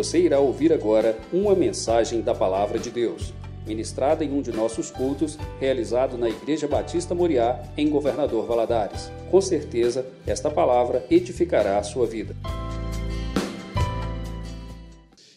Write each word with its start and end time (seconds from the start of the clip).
Você 0.00 0.18
irá 0.18 0.40
ouvir 0.40 0.72
agora 0.72 1.20
uma 1.30 1.54
mensagem 1.54 2.22
da 2.22 2.34
Palavra 2.34 2.78
de 2.78 2.90
Deus, 2.90 3.34
ministrada 3.66 4.24
em 4.24 4.32
um 4.32 4.40
de 4.40 4.50
nossos 4.50 4.90
cultos, 4.90 5.36
realizado 5.60 6.16
na 6.16 6.26
Igreja 6.26 6.66
Batista 6.66 7.14
Moriá, 7.14 7.62
em 7.76 7.90
Governador 7.90 8.46
Valadares. 8.46 9.10
Com 9.30 9.42
certeza, 9.42 10.06
esta 10.26 10.50
palavra 10.50 11.04
edificará 11.10 11.78
a 11.78 11.82
sua 11.82 12.06
vida. 12.06 12.34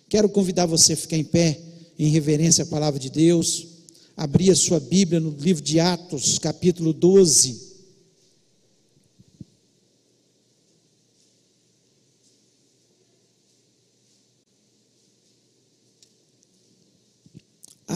Quero 0.07 0.29
convidar 0.29 0.65
você 0.65 0.93
a 0.93 0.97
ficar 0.97 1.17
em 1.17 1.25
pé, 1.25 1.59
em 1.99 2.07
reverência 2.07 2.63
à 2.63 2.67
palavra 2.67 2.97
de 2.97 3.09
Deus, 3.09 3.67
abrir 4.15 4.49
a 4.49 4.55
sua 4.55 4.79
Bíblia 4.79 5.19
no 5.19 5.31
livro 5.31 5.61
de 5.61 5.81
Atos, 5.81 6.39
capítulo 6.39 6.93
12. 6.93 7.72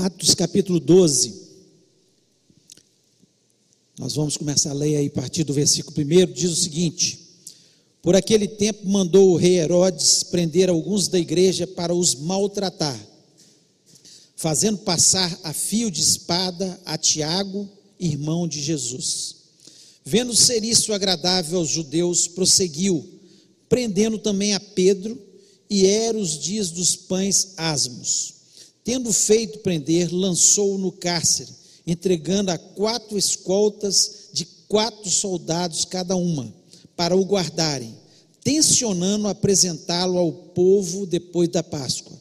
Atos 0.08 0.34
capítulo 0.34 0.80
12. 0.80 1.34
Nós 4.00 4.14
vamos 4.14 4.38
começar 4.38 4.70
a 4.70 4.74
ler 4.74 4.96
aí 4.96 5.08
a 5.08 5.12
partir 5.12 5.44
do 5.44 5.52
versículo 5.52 5.94
1, 6.00 6.32
diz 6.32 6.50
o 6.50 6.56
seguinte: 6.56 7.20
Por 8.02 8.16
aquele 8.16 8.48
tempo 8.48 8.88
mandou 8.88 9.32
o 9.32 9.36
rei 9.36 9.60
Herodes 9.60 10.24
prender 10.24 10.70
alguns 10.70 11.10
da 11.10 11.20
igreja 11.20 11.68
para 11.68 11.94
os 11.94 12.16
maltratar, 12.16 12.98
fazendo 14.38 14.78
passar 14.78 15.38
a 15.44 15.52
fio 15.52 15.92
de 15.92 16.00
espada 16.00 16.80
a 16.86 16.98
Tiago, 16.98 17.68
irmão 18.00 18.48
de 18.48 18.62
Jesus. 18.62 19.36
Vendo 20.06 20.34
ser 20.34 20.64
isso 20.64 20.94
agradável 20.94 21.60
aos 21.60 21.68
judeus, 21.68 22.30
prosseguiu, 22.30 23.06
prendendo 23.68 24.18
também 24.18 24.54
a 24.54 24.60
Pedro, 24.62 25.22
e 25.70 25.86
eram 25.86 26.22
os 26.22 26.40
dias 26.40 26.72
dos 26.72 26.96
pães 26.96 27.56
asmos. 27.58 28.37
Tendo 28.88 29.12
feito 29.12 29.60
prender, 29.60 30.14
lançou-o 30.14 30.78
no 30.78 30.94
cárcere, 30.94 31.52
entregando 31.86 32.52
a 32.52 32.58
quatro 32.58 33.18
escoltas 33.18 34.30
de 34.32 34.46
quatro 34.70 35.10
soldados 35.10 35.84
cada 35.84 36.16
uma, 36.16 36.54
para 36.96 37.14
o 37.14 37.26
guardarem, 37.26 37.94
tensionando 38.42 39.28
apresentá-lo 39.28 40.18
ao 40.18 40.32
povo 40.32 41.06
depois 41.06 41.50
da 41.50 41.62
Páscoa. 41.62 42.18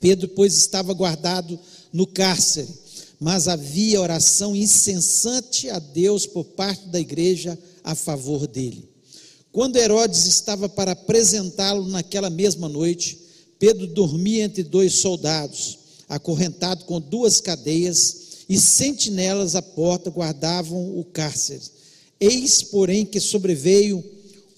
Pedro, 0.00 0.26
pois, 0.30 0.56
estava 0.56 0.92
guardado 0.92 1.56
no 1.92 2.04
cárcere, 2.04 2.66
mas 3.20 3.46
havia 3.46 4.00
oração 4.00 4.56
incessante 4.56 5.70
a 5.70 5.78
Deus 5.78 6.26
por 6.26 6.46
parte 6.46 6.88
da 6.88 6.98
igreja 6.98 7.56
a 7.84 7.94
favor 7.94 8.48
dele. 8.48 8.88
Quando 9.52 9.76
Herodes 9.76 10.26
estava 10.26 10.68
para 10.68 10.90
apresentá-lo 10.90 11.86
naquela 11.86 12.28
mesma 12.28 12.68
noite, 12.68 13.29
Pedro 13.60 13.86
dormia 13.86 14.44
entre 14.44 14.62
dois 14.62 14.94
soldados, 14.94 15.78
acorrentado 16.08 16.86
com 16.86 16.98
duas 16.98 17.42
cadeias, 17.42 18.16
e 18.48 18.58
sentinelas 18.58 19.54
à 19.54 19.60
porta 19.62 20.10
guardavam 20.10 20.98
o 20.98 21.04
cárcere. 21.04 21.60
Eis, 22.18 22.62
porém, 22.62 23.04
que 23.04 23.20
sobreveio 23.20 24.02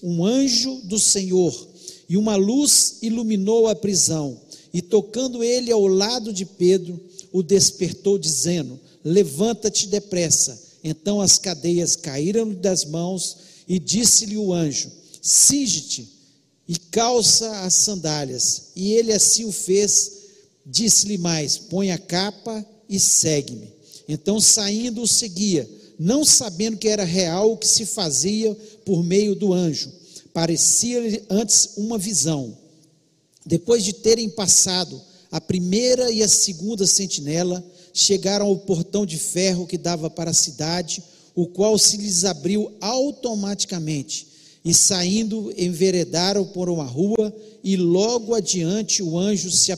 um 0.01 0.25
anjo 0.25 0.81
do 0.85 0.97
Senhor, 0.97 1.67
e 2.07 2.15
uma 2.15 2.37
luz 2.37 2.99
iluminou 3.01 3.67
a 3.67 3.75
prisão, 3.75 4.39
e 4.73 4.81
tocando 4.81 5.43
ele 5.43 5.69
ao 5.69 5.85
lado 5.85 6.31
de 6.31 6.45
Pedro, 6.45 6.99
o 7.31 7.43
despertou, 7.43 8.17
dizendo: 8.17 8.79
Levanta-te 9.03 9.87
depressa. 9.87 10.59
Então 10.81 11.19
as 11.21 11.37
cadeias 11.37 11.95
caíram 11.97 12.53
das 12.53 12.85
mãos, 12.85 13.37
e 13.67 13.77
disse-lhe 13.79 14.37
o 14.37 14.53
anjo: 14.53 14.89
Singe-te 15.21 16.22
e 16.67 16.77
calça 16.77 17.61
as 17.61 17.73
sandálias. 17.75 18.71
E 18.75 18.93
ele 18.93 19.11
assim 19.11 19.45
o 19.45 19.51
fez, 19.51 20.11
disse-lhe 20.65 21.17
mais: 21.17 21.57
põe 21.57 21.91
a 21.91 21.97
capa 21.97 22.65
e 22.89 22.99
segue-me. 22.99 23.73
Então, 24.07 24.39
saindo, 24.39 25.01
o 25.01 25.07
seguia, 25.07 25.69
não 25.97 26.25
sabendo 26.25 26.77
que 26.77 26.87
era 26.87 27.03
real 27.03 27.51
o 27.51 27.57
que 27.57 27.67
se 27.67 27.85
fazia 27.85 28.53
por 28.85 29.03
meio 29.03 29.35
do 29.35 29.53
anjo. 29.53 29.91
Parecia-lhe 30.33 31.23
antes 31.29 31.71
uma 31.77 31.97
visão. 31.97 32.57
Depois 33.45 33.83
de 33.83 33.93
terem 33.93 34.29
passado 34.29 35.01
a 35.31 35.41
primeira 35.41 36.11
e 36.11 36.21
a 36.21 36.27
segunda 36.27 36.85
sentinela, 36.85 37.63
chegaram 37.93 38.45
ao 38.45 38.57
portão 38.57 39.05
de 39.05 39.17
ferro 39.17 39.65
que 39.65 39.77
dava 39.77 40.09
para 40.09 40.31
a 40.31 40.33
cidade, 40.33 41.03
o 41.35 41.47
qual 41.47 41.77
se 41.77 41.97
lhes 41.97 42.23
abriu 42.23 42.71
automaticamente 42.79 44.32
e 44.63 44.73
saindo 44.73 45.53
enveredaram 45.57 46.45
por 46.45 46.69
uma 46.69 46.85
rua, 46.85 47.35
e 47.63 47.75
logo 47.75 48.33
adiante 48.33 49.01
o 49.03 49.17
anjo 49.17 49.51
se 49.51 49.71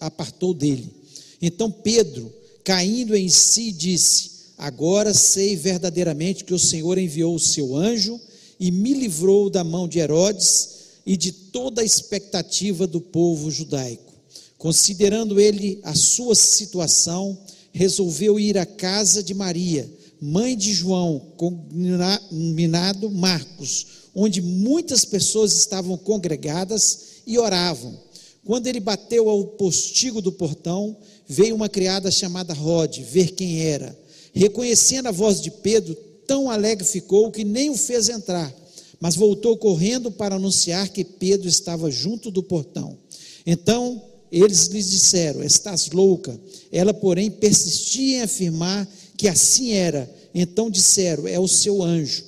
apartou 0.00 0.54
dele. 0.54 0.92
Então 1.40 1.70
Pedro, 1.70 2.32
caindo 2.64 3.16
em 3.16 3.28
si, 3.28 3.72
disse: 3.72 4.30
Agora 4.56 5.14
sei 5.14 5.56
verdadeiramente 5.56 6.44
que 6.44 6.54
o 6.54 6.58
Senhor 6.58 6.98
enviou 6.98 7.34
o 7.34 7.40
seu 7.40 7.76
anjo 7.76 8.20
e 8.58 8.70
me 8.70 8.92
livrou 8.92 9.48
da 9.48 9.62
mão 9.62 9.86
de 9.86 9.98
Herodes 9.98 10.78
e 11.06 11.16
de 11.16 11.30
toda 11.32 11.80
a 11.80 11.84
expectativa 11.84 12.86
do 12.86 13.00
povo 13.00 13.50
judaico. 13.50 14.12
Considerando 14.58 15.38
ele 15.38 15.78
a 15.84 15.94
sua 15.94 16.34
situação, 16.34 17.38
resolveu 17.72 18.40
ir 18.40 18.58
à 18.58 18.66
casa 18.66 19.22
de 19.22 19.32
Maria, 19.32 19.88
mãe 20.20 20.56
de 20.56 20.74
João, 20.74 21.22
combinado 21.36 23.08
Marcos, 23.08 23.86
onde 24.20 24.42
muitas 24.42 25.04
pessoas 25.04 25.52
estavam 25.56 25.96
congregadas 25.96 26.98
e 27.24 27.38
oravam. 27.38 27.96
Quando 28.44 28.66
ele 28.66 28.80
bateu 28.80 29.28
ao 29.28 29.44
postigo 29.44 30.20
do 30.20 30.32
portão, 30.32 30.96
veio 31.28 31.54
uma 31.54 31.68
criada 31.68 32.10
chamada 32.10 32.52
Rod 32.52 32.98
ver 32.98 33.30
quem 33.30 33.62
era. 33.62 33.96
Reconhecendo 34.32 35.06
a 35.06 35.12
voz 35.12 35.40
de 35.40 35.52
Pedro, 35.52 35.94
tão 36.26 36.50
alegre 36.50 36.84
ficou 36.84 37.30
que 37.30 37.44
nem 37.44 37.70
o 37.70 37.76
fez 37.76 38.08
entrar, 38.08 38.52
mas 39.00 39.14
voltou 39.14 39.56
correndo 39.56 40.10
para 40.10 40.34
anunciar 40.34 40.88
que 40.88 41.04
Pedro 41.04 41.46
estava 41.46 41.88
junto 41.88 42.28
do 42.28 42.42
portão. 42.42 42.98
Então 43.46 44.02
eles 44.32 44.66
lhes 44.66 44.90
disseram: 44.90 45.44
Estás 45.44 45.90
louca. 45.90 46.38
Ela, 46.72 46.92
porém, 46.92 47.30
persistia 47.30 48.18
em 48.18 48.22
afirmar 48.22 48.88
que 49.16 49.28
assim 49.28 49.74
era. 49.74 50.12
Então 50.34 50.68
disseram: 50.68 51.28
É 51.28 51.38
o 51.38 51.46
seu 51.46 51.80
anjo. 51.84 52.27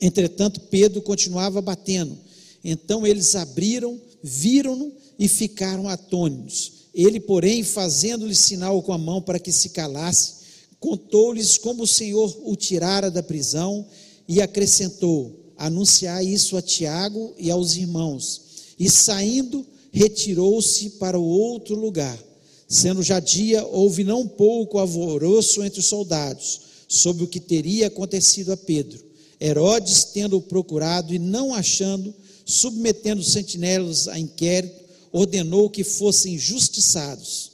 Entretanto, 0.00 0.60
Pedro 0.60 1.02
continuava 1.02 1.60
batendo. 1.60 2.16
Então 2.64 3.06
eles 3.06 3.34
abriram, 3.34 4.00
viram-no 4.22 4.92
e 5.18 5.28
ficaram 5.28 5.88
atônitos. 5.88 6.72
Ele, 6.94 7.20
porém, 7.20 7.62
fazendo-lhe 7.62 8.34
sinal 8.34 8.82
com 8.82 8.92
a 8.92 8.98
mão 8.98 9.20
para 9.22 9.38
que 9.38 9.52
se 9.52 9.70
calasse, 9.70 10.34
contou-lhes 10.78 11.58
como 11.58 11.82
o 11.82 11.86
Senhor 11.86 12.36
o 12.44 12.56
tirara 12.56 13.10
da 13.10 13.22
prisão 13.22 13.86
e 14.26 14.40
acrescentou: 14.40 15.52
anunciar 15.56 16.24
isso 16.24 16.56
a 16.56 16.62
Tiago 16.62 17.34
e 17.38 17.50
aos 17.50 17.76
irmãos. 17.76 18.42
E 18.78 18.88
saindo, 18.88 19.64
retirou-se 19.92 20.90
para 20.90 21.18
o 21.18 21.24
outro 21.24 21.74
lugar. 21.74 22.18
Sendo 22.66 23.02
já 23.02 23.18
dia, 23.20 23.64
houve 23.66 24.04
não 24.04 24.26
pouco 24.26 24.78
alvoroço 24.78 25.62
entre 25.62 25.80
os 25.80 25.86
soldados 25.86 26.60
sobre 26.88 27.24
o 27.24 27.26
que 27.26 27.40
teria 27.40 27.88
acontecido 27.88 28.52
a 28.52 28.56
Pedro. 28.56 29.09
Herodes, 29.40 30.04
tendo-o 30.04 30.42
procurado 30.42 31.14
e 31.14 31.18
não 31.18 31.54
achando, 31.54 32.14
submetendo 32.44 33.20
os 33.20 33.32
sentinelas 33.32 34.06
a 34.08 34.18
inquérito, 34.18 34.74
ordenou 35.12 35.70
que 35.70 35.82
fossem 35.82 36.38
justiçados. 36.38 37.52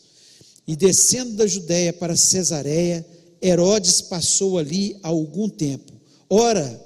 E 0.66 0.74
descendo 0.74 1.34
da 1.34 1.46
Judéia 1.46 1.92
para 1.92 2.16
Cesareia, 2.16 3.06
Herodes 3.40 4.00
passou 4.00 4.58
ali 4.58 4.96
algum 5.02 5.48
tempo. 5.48 5.92
Ora, 6.28 6.84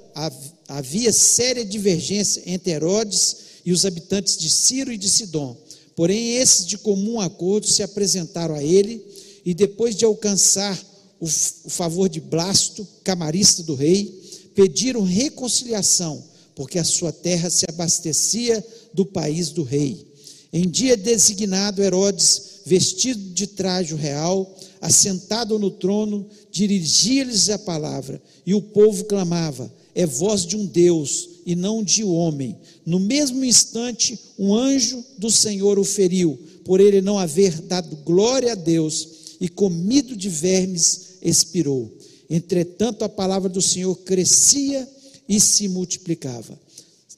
havia 0.67 1.11
séria 1.11 1.65
divergência 1.65 2.43
entre 2.45 2.71
Herodes 2.71 3.37
e 3.65 3.71
os 3.71 3.85
habitantes 3.85 4.37
de 4.37 4.49
Ciro 4.49 4.91
e 4.91 4.97
de 4.97 5.09
Sidom. 5.09 5.57
Porém, 5.95 6.35
esses 6.35 6.65
de 6.65 6.77
comum 6.77 7.19
acordo 7.19 7.67
se 7.67 7.81
apresentaram 7.83 8.55
a 8.55 8.63
ele, 8.63 9.03
e 9.43 9.53
depois 9.53 9.95
de 9.95 10.05
alcançar 10.05 10.79
o, 11.19 11.27
favor 11.27 12.07
de 12.07 12.19
Blasto, 12.19 12.87
camarista 13.03 13.63
do 13.63 13.75
rei, 13.75 14.20
pediram 14.55 15.03
reconciliação, 15.03 16.23
porque 16.55 16.77
a 16.77 16.83
sua 16.83 17.11
terra 17.11 17.49
se 17.49 17.65
abastecia 17.67 18.65
do 18.93 19.05
país 19.05 19.49
do 19.49 19.63
rei. 19.63 20.05
Em 20.53 20.69
dia 20.69 20.97
designado, 20.97 21.81
Herodes, 21.81 22.61
vestido 22.65 23.33
de 23.33 23.47
traje 23.47 23.95
real, 23.95 24.53
assentado 24.81 25.57
no 25.57 25.71
trono, 25.71 26.27
dirigia-lhes 26.51 27.49
a 27.49 27.57
palavra, 27.57 28.21
e 28.45 28.53
o 28.53 28.61
povo 28.61 29.05
clamava: 29.05 29.71
É 29.95 30.05
voz 30.05 30.45
de 30.45 30.57
um 30.57 30.65
Deus 30.65 31.29
e 31.45 31.55
não 31.55 31.83
de 31.83 32.03
homem. 32.03 32.57
No 32.85 32.99
mesmo 32.99 33.45
instante, 33.45 34.19
um 34.37 34.53
anjo 34.53 35.03
do 35.17 35.31
Senhor 35.31 35.79
o 35.79 35.83
feriu, 35.83 36.37
por 36.65 36.79
ele 36.79 37.01
não 37.01 37.17
haver 37.17 37.61
dado 37.61 37.95
glória 37.97 38.51
a 38.51 38.55
Deus, 38.55 39.07
e 39.39 39.47
comido 39.47 40.15
de 40.15 40.29
vermes, 40.29 41.17
expirou. 41.21 41.91
Entretanto, 42.33 43.03
a 43.03 43.09
palavra 43.09 43.49
do 43.49 43.61
Senhor 43.61 43.93
crescia 44.05 44.87
e 45.27 45.37
se 45.37 45.67
multiplicava. 45.67 46.57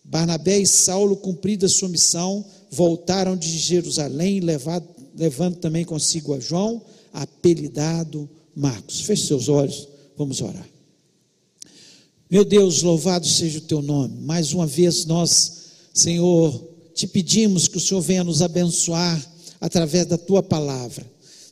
Barnabé 0.04 0.58
e 0.58 0.66
Saulo, 0.66 1.16
cumprida 1.16 1.70
sua 1.70 1.88
missão, 1.88 2.44
voltaram 2.72 3.38
de 3.38 3.48
Jerusalém, 3.48 4.40
levado, 4.40 4.88
levando 5.16 5.58
também 5.58 5.86
consigo 5.86 6.34
a 6.34 6.40
João, 6.40 6.82
apelidado 7.14 8.28
Marcos. 8.56 9.02
Feche 9.02 9.28
seus 9.28 9.50
olhos, 9.50 9.88
vamos 10.18 10.42
orar. 10.42 10.68
Meu 12.28 12.44
Deus, 12.44 12.82
louvado 12.82 13.28
seja 13.28 13.60
o 13.60 13.62
teu 13.62 13.84
nome. 13.84 14.20
Mais 14.22 14.52
uma 14.52 14.66
vez 14.66 15.06
nós, 15.06 15.54
Senhor, 15.94 16.60
te 16.96 17.06
pedimos 17.06 17.68
que 17.68 17.78
o 17.78 17.80
Senhor 17.80 18.02
venha 18.02 18.24
nos 18.24 18.42
abençoar 18.42 19.24
através 19.62 20.08
da 20.08 20.18
tua 20.18 20.42
palavra. 20.42 21.06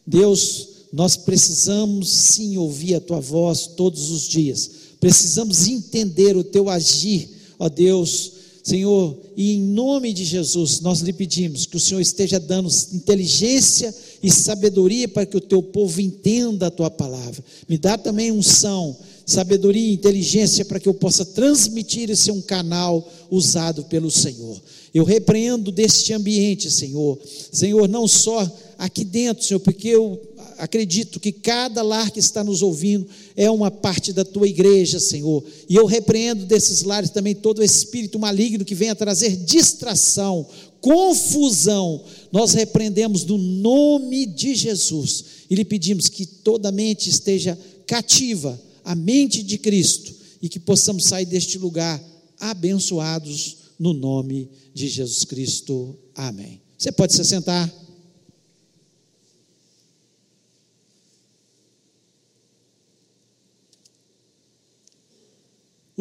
Deus, 0.06 0.71
nós 0.92 1.16
precisamos 1.16 2.10
sim 2.10 2.58
ouvir 2.58 2.96
a 2.96 3.02
tua 3.02 3.20
voz 3.20 3.68
todos 3.68 4.12
os 4.12 4.28
dias. 4.28 4.70
Precisamos 5.00 5.68
entender 5.68 6.36
o 6.36 6.44
teu 6.44 6.70
agir, 6.70 7.30
ó 7.58 7.70
Deus, 7.70 8.34
Senhor, 8.64 9.18
e 9.36 9.54
em 9.54 9.62
nome 9.62 10.14
de 10.14 10.24
Jesus, 10.24 10.82
nós 10.82 11.00
lhe 11.00 11.12
pedimos 11.12 11.66
que 11.66 11.78
o 11.78 11.80
Senhor 11.80 12.00
esteja 12.00 12.40
dando 12.40 12.70
inteligência 12.94 13.94
e 14.22 14.30
sabedoria 14.30 15.08
para 15.08 15.26
que 15.26 15.36
o 15.36 15.42
teu 15.42 15.64
povo 15.64 16.00
entenda 16.00 16.68
a 16.68 16.72
tua 16.72 16.92
palavra. 16.92 17.44
Me 17.68 17.78
dá 17.78 17.98
também 17.98 18.32
unção, 18.32 18.96
sabedoria 19.26 19.90
e 19.90 19.94
inteligência 19.94 20.64
para 20.64 20.80
que 20.80 20.88
eu 20.88 20.94
possa 20.94 21.26
transmitir 21.26 22.12
e 22.12 22.16
ser 22.16 22.32
um 22.32 22.42
canal 22.42 23.08
usado 23.32 23.86
pelo 23.86 24.12
Senhor. 24.12 24.62
Eu 24.94 25.06
repreendo 25.06 25.72
deste 25.72 26.14
ambiente, 26.14 26.70
Senhor. 26.70 27.18
Senhor, 27.52 27.88
não 27.88 28.08
só 28.08 28.48
aqui 28.78 29.04
dentro, 29.04 29.44
Senhor, 29.44 29.60
porque 29.62 29.88
eu 29.88 30.22
acredito 30.62 31.20
que 31.20 31.32
cada 31.32 31.82
lar 31.82 32.12
que 32.12 32.20
está 32.20 32.44
nos 32.44 32.62
ouvindo 32.62 33.08
é 33.36 33.50
uma 33.50 33.72
parte 33.72 34.14
da 34.14 34.24
tua 34.24 34.48
igreja, 34.48 35.00
Senhor. 35.00 35.44
E 35.68 35.76
eu 35.76 35.88
repreendo 35.88 36.46
desses 36.46 36.84
lares 36.84 37.10
também 37.10 37.34
todo 37.34 37.64
espírito 37.64 38.20
maligno 38.20 38.64
que 38.64 38.76
venha 38.76 38.94
trazer 38.94 39.36
distração, 39.38 40.48
confusão. 40.80 42.04
Nós 42.32 42.54
repreendemos 42.54 43.26
no 43.26 43.40
nome 43.40 44.28
de 44.28 44.54
Jesus 44.54 45.26
e 45.50 45.56
lhe 45.56 45.66
pedimos 45.66 46.08
que 46.08 46.28
toda 46.28 46.72
mente 46.72 47.10
esteja 47.10 47.58
cativa 47.88 48.62
à 48.86 48.94
mente 48.94 49.42
de 49.42 49.58
Cristo 49.58 50.14
e 50.44 50.48
que 50.48 50.60
possamos 50.60 51.06
sair 51.06 51.26
deste 51.26 51.58
lugar 51.58 52.00
abençoados 52.40 53.58
no 53.80 53.94
nome 53.94 54.48
de 54.76 54.88
Jesus 54.88 55.26
Cristo. 55.26 55.98
Amém. 56.14 56.62
Você 56.78 56.92
pode 56.92 57.14
se 57.14 57.26
sentar. 57.26 57.68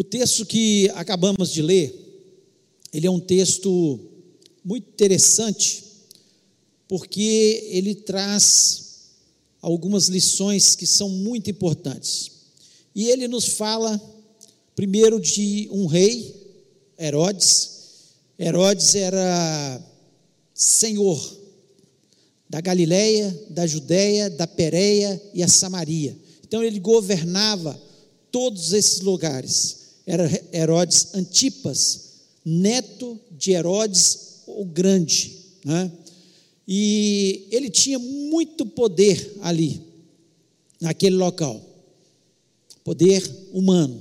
O 0.01 0.03
texto 0.03 0.47
que 0.47 0.89
acabamos 0.95 1.53
de 1.53 1.61
ler, 1.61 1.95
ele 2.91 3.07
é 3.07 3.11
um 3.11 3.21
texto 3.21 4.01
muito 4.65 4.89
interessante, 4.89 5.85
porque 6.89 7.69
ele 7.71 7.95
traz 7.95 9.11
algumas 9.61 10.09
lições 10.09 10.75
que 10.75 10.87
são 10.87 11.11
muito 11.11 11.51
importantes. 11.51 12.31
E 12.95 13.11
ele 13.11 13.29
nos 13.29 13.45
fala, 13.45 14.01
primeiro, 14.75 15.21
de 15.21 15.69
um 15.71 15.85
rei, 15.85 16.35
Herodes. 16.99 17.71
Herodes 18.39 18.95
era 18.95 19.83
senhor 20.55 21.39
da 22.49 22.63
Galileia, 22.63 23.39
da 23.51 23.67
Judéia, 23.67 24.31
da 24.31 24.47
Pérea 24.47 25.21
e 25.35 25.43
a 25.43 25.49
Samaria. 25.49 26.17
Então 26.43 26.65
ele 26.65 26.81
governava 26.81 27.79
todos 28.33 28.73
esses 28.73 29.01
lugares 29.01 29.80
era 30.07 30.29
Herodes 30.53 31.15
Antipas, 31.15 32.11
neto 32.45 33.19
de 33.31 33.53
Herodes 33.53 34.43
o 34.47 34.65
Grande. 34.65 35.37
Né? 35.65 35.91
E 36.67 37.47
ele 37.51 37.71
tinha 37.71 37.99
muito 37.99 38.67
poder 38.67 39.37
ali, 39.43 39.81
naquele 40.81 41.17
local 41.17 41.71
poder 42.85 43.23
humano. 43.53 44.01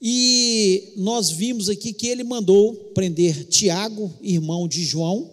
E 0.00 0.92
nós 0.96 1.30
vimos 1.30 1.68
aqui 1.68 1.92
que 1.92 2.06
ele 2.06 2.24
mandou 2.24 2.74
prender 2.94 3.44
Tiago, 3.44 4.12
irmão 4.20 4.66
de 4.68 4.84
João. 4.84 5.30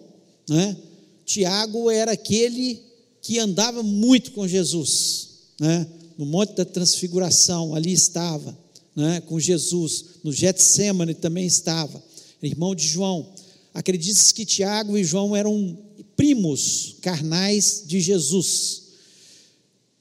Né? 0.48 0.78
Tiago 1.26 1.90
era 1.90 2.12
aquele 2.12 2.82
que 3.22 3.40
andava 3.40 3.82
muito 3.82 4.32
com 4.32 4.48
Jesus, 4.48 5.30
né? 5.60 5.88
no 6.18 6.26
Monte 6.26 6.56
da 6.56 6.66
Transfiguração, 6.66 7.74
ali 7.74 7.92
estava 7.92 8.58
né, 8.96 9.22
com 9.22 9.40
Jesus, 9.40 10.06
no 10.24 10.32
Getsemane 10.32 11.14
também 11.14 11.46
estava, 11.46 12.04
irmão 12.42 12.76
de 12.76 12.88
João. 12.88 13.34
Acredita-se 13.74 14.34
que 14.34 14.46
Tiago 14.46 14.98
e 14.98 15.04
João 15.04 15.36
eram 15.36 15.78
primos 16.16 16.98
carnais 17.02 17.84
de 17.86 18.00
Jesus, 18.00 18.84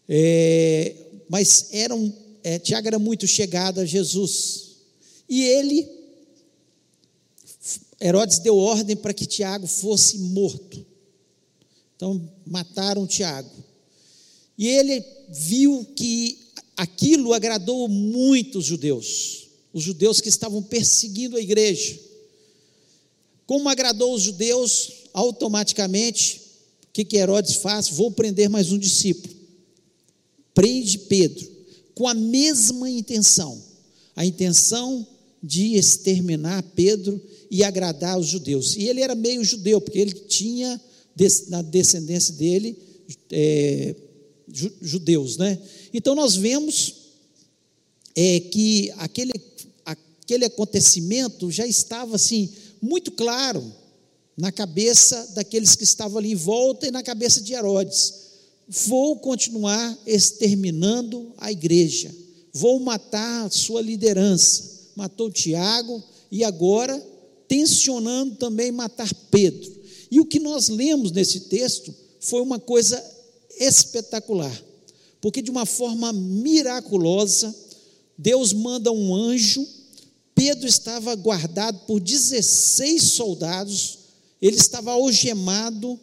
é, 0.08 0.94
mas 1.28 1.68
eram, 1.72 2.12
é, 2.44 2.58
Tiago 2.58 2.86
era 2.86 2.98
muito 2.98 3.26
chegado 3.26 3.80
a 3.80 3.86
Jesus, 3.86 4.72
e 5.28 5.42
ele, 5.42 5.88
Herodes 7.98 8.40
deu 8.40 8.56
ordem 8.56 8.94
para 8.94 9.14
que 9.14 9.24
Tiago 9.24 9.66
fosse 9.66 10.18
morto, 10.18 10.84
então 11.96 12.30
mataram 12.44 13.06
Tiago, 13.06 13.50
e 14.58 14.68
ele 14.68 15.02
viu 15.30 15.86
que 15.96 16.41
aquilo 16.76 17.32
agradou 17.32 17.88
muito 17.88 18.58
os 18.58 18.64
judeus, 18.64 19.48
os 19.72 19.82
judeus 19.82 20.20
que 20.20 20.28
estavam 20.28 20.62
perseguindo 20.62 21.36
a 21.36 21.40
igreja. 21.40 21.98
Como 23.46 23.68
agradou 23.68 24.14
os 24.14 24.22
judeus, 24.22 24.92
automaticamente, 25.12 26.40
o 26.84 26.92
que, 26.92 27.04
que 27.04 27.16
Herodes 27.16 27.56
faz? 27.56 27.88
Vou 27.88 28.10
prender 28.10 28.48
mais 28.48 28.72
um 28.72 28.78
discípulo. 28.78 29.34
Prende 30.54 30.98
Pedro, 30.98 31.50
com 31.94 32.06
a 32.06 32.14
mesma 32.14 32.88
intenção, 32.88 33.62
a 34.14 34.24
intenção 34.24 35.06
de 35.42 35.74
exterminar 35.74 36.62
Pedro 36.74 37.20
e 37.50 37.64
agradar 37.64 38.18
os 38.18 38.26
judeus. 38.26 38.76
E 38.76 38.84
ele 38.84 39.00
era 39.00 39.14
meio 39.14 39.44
judeu, 39.44 39.80
porque 39.80 39.98
ele 39.98 40.12
tinha 40.12 40.80
na 41.48 41.62
descendência 41.62 42.34
dele 42.34 42.76
é, 43.30 43.94
judeus, 44.80 45.36
né? 45.36 45.58
Então 45.92 46.14
nós 46.14 46.34
vemos 46.34 46.94
é, 48.14 48.40
que 48.40 48.90
aquele, 48.96 49.32
aquele 49.84 50.46
acontecimento 50.46 51.50
já 51.50 51.66
estava 51.66 52.16
assim 52.16 52.50
muito 52.80 53.12
claro 53.12 53.62
na 54.36 54.50
cabeça 54.50 55.32
daqueles 55.34 55.76
que 55.76 55.84
estavam 55.84 56.18
ali 56.18 56.32
em 56.32 56.36
volta 56.36 56.86
e 56.86 56.90
na 56.90 57.02
cabeça 57.02 57.40
de 57.40 57.52
Herodes. 57.52 58.14
Vou 58.68 59.16
continuar 59.16 59.98
exterminando 60.06 61.32
a 61.36 61.52
igreja, 61.52 62.14
vou 62.52 62.80
matar 62.80 63.46
a 63.46 63.50
sua 63.50 63.82
liderança. 63.82 64.72
Matou 64.94 65.30
Tiago 65.30 66.02
e 66.30 66.44
agora 66.44 67.02
tensionando 67.48 68.36
também 68.36 68.70
matar 68.70 69.12
Pedro. 69.30 69.72
E 70.10 70.20
o 70.20 70.26
que 70.26 70.38
nós 70.38 70.68
lemos 70.68 71.12
nesse 71.12 71.40
texto 71.40 71.94
foi 72.20 72.42
uma 72.42 72.58
coisa 72.58 73.02
espetacular 73.58 74.52
porque 75.22 75.40
de 75.40 75.52
uma 75.52 75.64
forma 75.64 76.12
miraculosa, 76.12 77.54
Deus 78.18 78.52
manda 78.52 78.90
um 78.90 79.14
anjo, 79.14 79.64
Pedro 80.34 80.66
estava 80.66 81.14
guardado 81.14 81.78
por 81.86 82.00
16 82.00 83.00
soldados, 83.04 83.98
ele 84.42 84.56
estava 84.56 84.90
algemado 84.90 85.98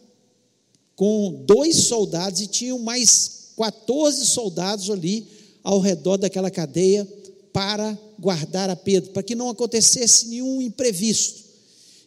com 0.96 1.44
dois 1.46 1.76
soldados 1.84 2.40
e 2.40 2.46
tinham 2.46 2.78
mais 2.78 3.50
14 3.58 4.26
soldados 4.26 4.88
ali 4.88 5.26
ao 5.62 5.80
redor 5.80 6.16
daquela 6.16 6.50
cadeia 6.50 7.06
para 7.52 7.98
guardar 8.18 8.70
a 8.70 8.76
Pedro, 8.76 9.10
para 9.10 9.22
que 9.22 9.34
não 9.34 9.50
acontecesse 9.50 10.28
nenhum 10.28 10.62
imprevisto. 10.62 11.44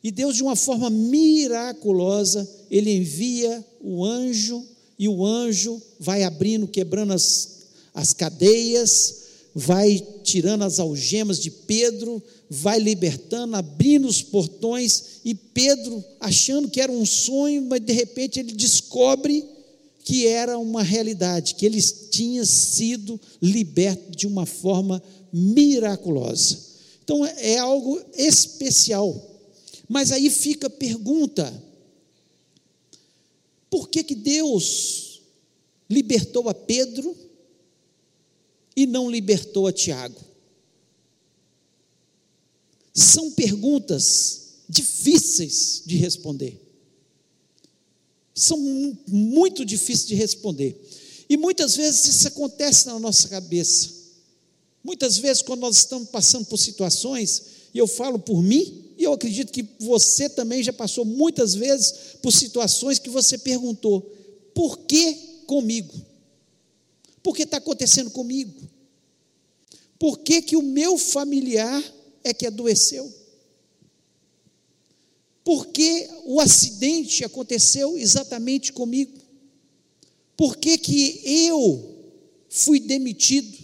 E 0.04 0.10
Deus, 0.10 0.36
de 0.36 0.42
uma 0.42 0.56
forma 0.56 0.90
miraculosa, 0.90 2.50
ele 2.72 2.92
envia 2.92 3.64
o 3.80 4.04
anjo 4.04 4.73
e 5.04 5.08
o 5.10 5.26
anjo 5.26 5.82
vai 6.00 6.24
abrindo, 6.24 6.66
quebrando 6.66 7.12
as, 7.12 7.66
as 7.94 8.14
cadeias, 8.14 9.16
vai 9.54 10.02
tirando 10.24 10.64
as 10.64 10.80
algemas 10.80 11.42
de 11.42 11.52
Pedro, 11.52 12.24
vai 12.50 12.80
libertando, 12.80 13.58
abrindo 13.58 14.08
os 14.08 14.22
portões, 14.22 15.20
e 15.26 15.36
Pedro, 15.36 16.02
achando 16.22 16.70
que 16.70 16.80
era 16.80 16.90
um 16.90 17.06
sonho, 17.06 17.64
mas 17.64 17.82
de 17.82 17.92
repente 17.92 18.40
ele 18.40 18.54
descobre 18.54 19.44
que 20.06 20.26
era 20.26 20.58
uma 20.58 20.82
realidade, 20.82 21.56
que 21.56 21.66
ele 21.66 21.82
tinha 21.82 22.46
sido 22.46 23.20
liberto 23.42 24.16
de 24.16 24.26
uma 24.26 24.46
forma 24.46 25.04
miraculosa. 25.34 26.60
Então 27.04 27.26
é 27.26 27.58
algo 27.58 28.02
especial. 28.16 29.22
Mas 29.90 30.14
aí 30.14 30.30
fica 30.30 30.68
a 30.68 30.70
pergunta: 30.70 31.54
por 33.74 33.90
que, 33.90 34.04
que 34.04 34.14
Deus 34.14 35.24
libertou 35.90 36.48
a 36.48 36.54
Pedro 36.54 37.18
e 38.76 38.86
não 38.86 39.10
libertou 39.10 39.66
a 39.66 39.74
Tiago? 39.74 40.22
São 42.94 43.32
perguntas 43.32 44.60
difíceis 44.70 45.82
de 45.88 45.98
responder. 45.98 46.62
São 48.36 48.60
muito 49.08 49.66
difíceis 49.66 50.08
de 50.08 50.14
responder. 50.14 50.80
E 51.28 51.36
muitas 51.36 51.76
vezes 51.76 52.06
isso 52.06 52.28
acontece 52.28 52.86
na 52.86 53.00
nossa 53.00 53.28
cabeça. 53.28 53.90
Muitas 54.84 55.18
vezes, 55.18 55.42
quando 55.42 55.62
nós 55.62 55.78
estamos 55.78 56.10
passando 56.10 56.46
por 56.46 56.60
situações, 56.60 57.42
e 57.74 57.80
eu 57.80 57.88
falo 57.88 58.20
por 58.20 58.44
mim, 58.44 58.83
e 59.04 59.06
eu 59.06 59.12
acredito 59.12 59.52
que 59.52 59.68
você 59.80 60.30
também 60.30 60.64
já 60.64 60.72
passou 60.72 61.04
muitas 61.04 61.54
vezes 61.54 62.16
por 62.22 62.32
situações 62.32 63.00
que 63.00 63.10
você 63.10 63.38
perguntou: 63.38 64.02
por 64.56 64.80
que 64.80 65.14
comigo? 65.46 65.94
Por 67.22 67.36
que 67.36 67.44
está 67.44 67.58
acontecendo 67.58 68.10
comigo? 68.12 68.54
Por 70.00 70.20
que, 70.20 70.42
que 70.42 70.56
o 70.56 70.62
meu 70.62 70.98
familiar 70.98 71.84
é 72.24 72.34
que 72.34 72.48
adoeceu? 72.48 73.14
Por 75.44 75.68
que 75.68 76.10
o 76.24 76.40
acidente 76.40 77.26
aconteceu 77.26 77.98
exatamente 77.98 78.72
comigo? 78.72 79.20
Por 80.38 80.56
que, 80.56 80.78
que 80.78 81.22
eu 81.26 81.94
fui 82.48 82.80
demitido 82.80 83.58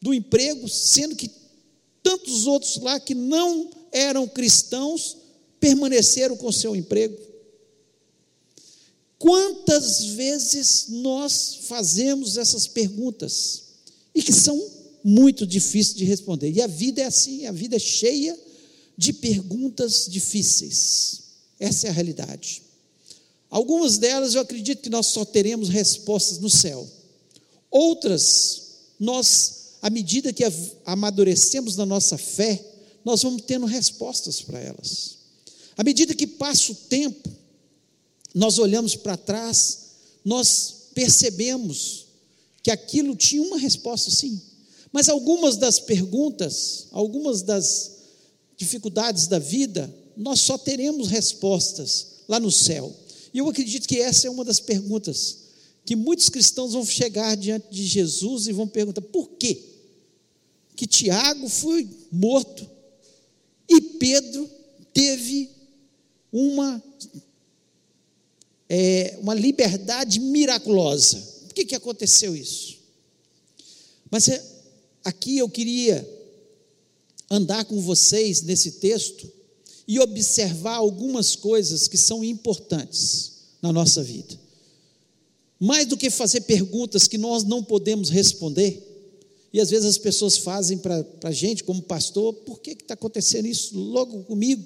do 0.00 0.14
emprego, 0.14 0.68
sendo 0.68 1.16
que 1.16 1.28
tantos 2.04 2.46
outros 2.46 2.76
lá 2.78 3.00
que 3.00 3.16
não 3.16 3.79
eram 3.92 4.26
cristãos 4.26 5.16
permaneceram 5.58 6.36
com 6.36 6.50
seu 6.50 6.74
emprego? 6.74 7.16
Quantas 9.18 10.04
vezes 10.04 10.86
nós 10.88 11.58
fazemos 11.64 12.38
essas 12.38 12.66
perguntas 12.66 13.64
e 14.14 14.22
que 14.22 14.32
são 14.32 14.58
muito 15.04 15.46
difíceis 15.46 15.94
de 15.94 16.04
responder? 16.04 16.50
E 16.50 16.62
a 16.62 16.66
vida 16.66 17.02
é 17.02 17.04
assim, 17.04 17.44
a 17.44 17.52
vida 17.52 17.76
é 17.76 17.78
cheia 17.78 18.38
de 18.96 19.12
perguntas 19.12 20.06
difíceis. 20.08 21.20
Essa 21.58 21.86
é 21.86 21.90
a 21.90 21.92
realidade. 21.92 22.62
Algumas 23.50 23.98
delas 23.98 24.34
eu 24.34 24.40
acredito 24.40 24.80
que 24.80 24.88
nós 24.88 25.08
só 25.08 25.24
teremos 25.24 25.68
respostas 25.68 26.38
no 26.38 26.48
céu. 26.48 26.88
Outras, 27.70 28.62
nós, 28.98 29.74
à 29.82 29.90
medida 29.90 30.32
que 30.32 30.44
amadurecemos 30.86 31.76
na 31.76 31.84
nossa 31.84 32.16
fé, 32.16 32.64
nós 33.04 33.22
vamos 33.22 33.42
tendo 33.42 33.66
respostas 33.66 34.42
para 34.42 34.58
elas. 34.58 35.18
À 35.76 35.82
medida 35.82 36.14
que 36.14 36.26
passa 36.26 36.72
o 36.72 36.74
tempo, 36.74 37.28
nós 38.34 38.58
olhamos 38.58 38.94
para 38.94 39.16
trás, 39.16 39.90
nós 40.24 40.88
percebemos 40.94 42.06
que 42.62 42.70
aquilo 42.70 43.16
tinha 43.16 43.42
uma 43.42 43.58
resposta 43.58 44.10
sim. 44.10 44.40
Mas 44.92 45.08
algumas 45.08 45.56
das 45.56 45.78
perguntas, 45.78 46.86
algumas 46.90 47.42
das 47.42 47.92
dificuldades 48.56 49.26
da 49.26 49.38
vida, 49.38 49.92
nós 50.16 50.40
só 50.40 50.58
teremos 50.58 51.08
respostas 51.08 52.06
lá 52.28 52.38
no 52.38 52.50
céu. 52.50 52.94
E 53.32 53.38
eu 53.38 53.48
acredito 53.48 53.88
que 53.88 53.98
essa 54.00 54.26
é 54.26 54.30
uma 54.30 54.44
das 54.44 54.60
perguntas 54.60 55.38
que 55.84 55.96
muitos 55.96 56.28
cristãos 56.28 56.72
vão 56.72 56.84
chegar 56.84 57.36
diante 57.36 57.68
de 57.70 57.86
Jesus 57.86 58.46
e 58.46 58.52
vão 58.52 58.68
perguntar: 58.68 59.00
por 59.00 59.30
quê? 59.30 59.60
Que 60.76 60.86
Tiago 60.86 61.48
foi 61.48 61.88
morto 62.12 62.68
e 63.70 63.80
Pedro 63.80 64.50
teve 64.92 65.48
uma, 66.32 66.82
é, 68.68 69.16
uma 69.20 69.32
liberdade 69.32 70.18
miraculosa. 70.18 71.18
Por 71.46 71.54
que, 71.54 71.64
que 71.64 71.76
aconteceu 71.76 72.34
isso? 72.34 72.78
Mas 74.10 74.28
é, 74.28 74.44
aqui 75.04 75.38
eu 75.38 75.48
queria 75.48 76.06
andar 77.30 77.64
com 77.64 77.80
vocês 77.80 78.42
nesse 78.42 78.72
texto 78.72 79.30
e 79.86 80.00
observar 80.00 80.76
algumas 80.76 81.36
coisas 81.36 81.86
que 81.86 81.96
são 81.96 82.24
importantes 82.24 83.32
na 83.62 83.72
nossa 83.72 84.02
vida. 84.02 84.38
Mais 85.60 85.86
do 85.86 85.96
que 85.96 86.10
fazer 86.10 86.40
perguntas 86.40 87.06
que 87.06 87.18
nós 87.18 87.44
não 87.44 87.62
podemos 87.62 88.08
responder, 88.08 88.89
e 89.52 89.60
às 89.60 89.70
vezes 89.70 89.86
as 89.86 89.98
pessoas 89.98 90.36
fazem 90.36 90.78
para 90.78 91.04
a 91.24 91.32
gente, 91.32 91.64
como 91.64 91.82
pastor, 91.82 92.32
por 92.32 92.60
que 92.60 92.70
está 92.70 92.94
acontecendo 92.94 93.46
isso 93.46 93.76
logo 93.78 94.22
comigo? 94.24 94.64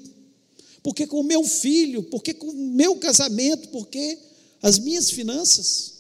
Por 0.82 0.94
que 0.94 1.06
com 1.06 1.20
o 1.20 1.24
meu 1.24 1.42
filho? 1.44 2.02
Por 2.02 2.22
que 2.22 2.34
com 2.34 2.48
o 2.48 2.54
meu 2.54 2.96
casamento? 2.96 3.68
Por 3.68 3.88
que 3.88 4.18
as 4.60 4.78
minhas 4.78 5.10
finanças? 5.10 5.94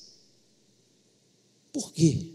Por 1.72 1.92
quê? 1.92 2.26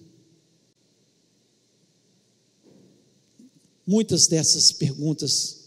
Muitas 3.86 4.28
dessas 4.28 4.72
perguntas 4.72 5.58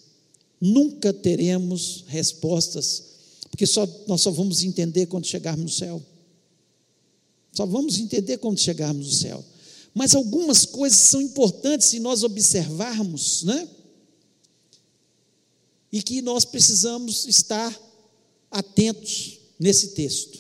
nunca 0.60 1.12
teremos 1.12 2.04
respostas, 2.06 3.02
porque 3.50 3.66
só, 3.66 3.86
nós 4.06 4.20
só 4.20 4.30
vamos 4.30 4.62
entender 4.62 5.06
quando 5.06 5.26
chegarmos 5.26 5.64
no 5.64 5.70
céu. 5.70 6.02
Só 7.52 7.66
vamos 7.66 7.98
entender 7.98 8.38
quando 8.38 8.58
chegarmos 8.58 9.06
no 9.06 9.12
céu. 9.12 9.44
Mas 9.94 10.14
algumas 10.14 10.64
coisas 10.64 10.99
são 10.99 11.20
importantes 11.20 11.88
se 11.88 12.00
nós 12.00 12.22
observarmos, 12.22 13.42
né? 13.42 13.68
E 15.90 16.02
que 16.02 16.22
nós 16.22 16.44
precisamos 16.44 17.26
estar 17.26 17.78
atentos 18.50 19.38
nesse 19.58 19.88
texto. 19.88 20.38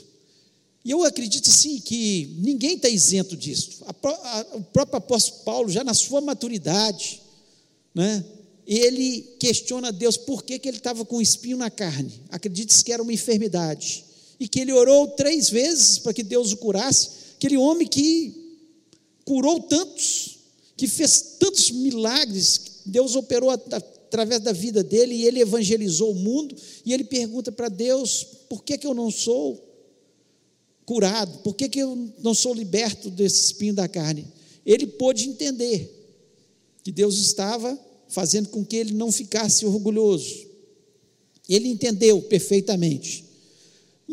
E 0.84 0.90
eu 0.90 1.04
acredito 1.04 1.48
sim 1.50 1.78
que 1.78 2.34
ninguém 2.38 2.74
está 2.74 2.88
isento 2.88 3.36
disso. 3.36 3.84
O 4.54 4.62
próprio 4.62 4.96
apóstolo 4.96 5.44
Paulo, 5.44 5.70
já 5.70 5.84
na 5.84 5.94
sua 5.94 6.20
maturidade, 6.20 7.20
né? 7.94 8.24
ele 8.66 9.36
questiona 9.38 9.92
Deus 9.92 10.16
por 10.16 10.42
que, 10.42 10.58
que 10.58 10.68
ele 10.68 10.78
estava 10.78 11.04
com 11.04 11.16
um 11.16 11.20
espinho 11.20 11.56
na 11.56 11.70
carne. 11.70 12.12
Acredite-se 12.30 12.82
que 12.84 12.92
era 12.92 13.02
uma 13.02 13.12
enfermidade. 13.12 14.04
E 14.40 14.48
que 14.48 14.60
ele 14.60 14.72
orou 14.72 15.08
três 15.08 15.50
vezes 15.50 15.98
para 15.98 16.12
que 16.12 16.22
Deus 16.22 16.52
o 16.52 16.56
curasse. 16.56 17.10
Aquele 17.36 17.56
homem 17.56 17.86
que 17.86 18.41
curou 19.24 19.60
tantos, 19.60 20.38
que 20.76 20.86
fez 20.86 21.36
tantos 21.38 21.70
milagres, 21.70 22.80
Deus 22.86 23.14
operou 23.14 23.50
através 23.50 24.40
da 24.40 24.52
vida 24.52 24.82
dele 24.82 25.14
e 25.14 25.26
ele 25.26 25.40
evangelizou 25.40 26.12
o 26.12 26.14
mundo. 26.14 26.54
E 26.84 26.92
ele 26.92 27.04
pergunta 27.04 27.50
para 27.52 27.68
Deus: 27.68 28.26
por 28.48 28.62
que, 28.64 28.76
que 28.76 28.86
eu 28.86 28.94
não 28.94 29.10
sou 29.10 29.62
curado? 30.84 31.38
Por 31.38 31.54
que, 31.54 31.68
que 31.68 31.78
eu 31.78 31.96
não 32.22 32.34
sou 32.34 32.54
liberto 32.54 33.10
desse 33.10 33.46
espinho 33.46 33.74
da 33.74 33.88
carne? 33.88 34.26
Ele 34.64 34.86
pôde 34.86 35.28
entender 35.28 35.90
que 36.82 36.92
Deus 36.92 37.18
estava 37.18 37.78
fazendo 38.08 38.48
com 38.48 38.64
que 38.64 38.76
ele 38.76 38.92
não 38.92 39.10
ficasse 39.10 39.64
orgulhoso. 39.64 40.46
Ele 41.48 41.68
entendeu 41.68 42.20
perfeitamente. 42.22 43.24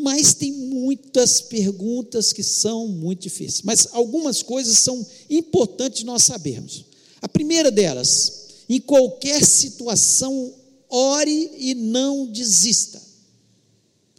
Mas 0.00 0.34
tem 0.34 0.52
muitas 0.52 1.40
perguntas 1.40 2.32
que 2.32 2.42
são 2.42 2.88
muito 2.88 3.22
difíceis. 3.22 3.62
Mas 3.62 3.88
algumas 3.92 4.42
coisas 4.42 4.78
são 4.78 5.06
importantes 5.28 6.04
nós 6.04 6.22
sabermos. 6.22 6.84
A 7.20 7.28
primeira 7.28 7.70
delas, 7.70 8.46
em 8.68 8.80
qualquer 8.80 9.44
situação, 9.44 10.54
ore 10.88 11.50
e 11.58 11.74
não 11.74 12.26
desista. 12.26 13.00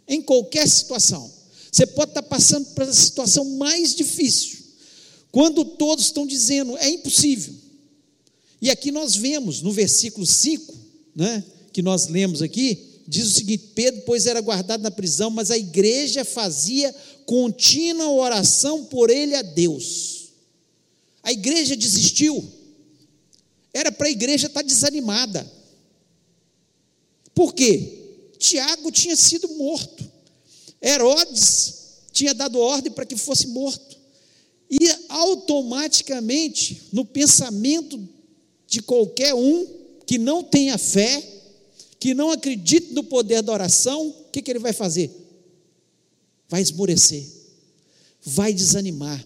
Em 0.06 0.22
qualquer 0.22 0.68
situação. 0.68 1.30
Você 1.70 1.86
pode 1.86 2.10
estar 2.10 2.22
passando 2.22 2.66
por 2.66 2.84
a 2.84 2.92
situação 2.92 3.44
mais 3.56 3.94
difícil. 3.94 4.58
Quando 5.32 5.64
todos 5.64 6.04
estão 6.04 6.26
dizendo, 6.26 6.76
é 6.76 6.88
impossível. 6.90 7.54
E 8.60 8.70
aqui 8.70 8.92
nós 8.92 9.16
vemos 9.16 9.62
no 9.62 9.72
versículo 9.72 10.26
5, 10.26 10.74
né, 11.16 11.42
que 11.72 11.82
nós 11.82 12.06
lemos 12.08 12.42
aqui, 12.42 12.91
diz 13.12 13.26
o 13.26 13.30
seguinte: 13.30 13.72
Pedro, 13.74 14.02
pois 14.06 14.26
era 14.26 14.40
guardado 14.40 14.82
na 14.82 14.90
prisão, 14.90 15.28
mas 15.28 15.50
a 15.50 15.58
igreja 15.58 16.24
fazia 16.24 16.94
contínua 17.26 18.10
oração 18.10 18.86
por 18.86 19.10
ele 19.10 19.34
a 19.34 19.42
Deus. 19.42 20.30
A 21.22 21.30
igreja 21.30 21.76
desistiu. 21.76 22.42
Era 23.72 23.92
para 23.92 24.08
a 24.08 24.10
igreja 24.10 24.46
estar 24.46 24.62
desanimada. 24.62 25.50
Por 27.34 27.54
quê? 27.54 27.98
Tiago 28.38 28.90
tinha 28.90 29.14
sido 29.14 29.48
morto. 29.50 30.10
Herodes 30.82 31.74
tinha 32.12 32.34
dado 32.34 32.58
ordem 32.58 32.92
para 32.92 33.06
que 33.06 33.16
fosse 33.16 33.46
morto. 33.46 33.96
E 34.70 34.78
automaticamente, 35.08 36.88
no 36.92 37.04
pensamento 37.04 38.08
de 38.66 38.80
qualquer 38.82 39.34
um 39.34 39.66
que 40.06 40.18
não 40.18 40.42
tenha 40.42 40.76
fé, 40.76 41.31
que 42.02 42.14
não 42.14 42.32
acredite 42.32 42.92
no 42.94 43.04
poder 43.04 43.42
da 43.42 43.52
oração, 43.52 44.08
o 44.08 44.24
que, 44.32 44.42
que 44.42 44.50
ele 44.50 44.58
vai 44.58 44.72
fazer? 44.72 45.08
Vai 46.48 46.60
esmorecer, 46.60 47.24
vai 48.20 48.52
desanimar. 48.52 49.24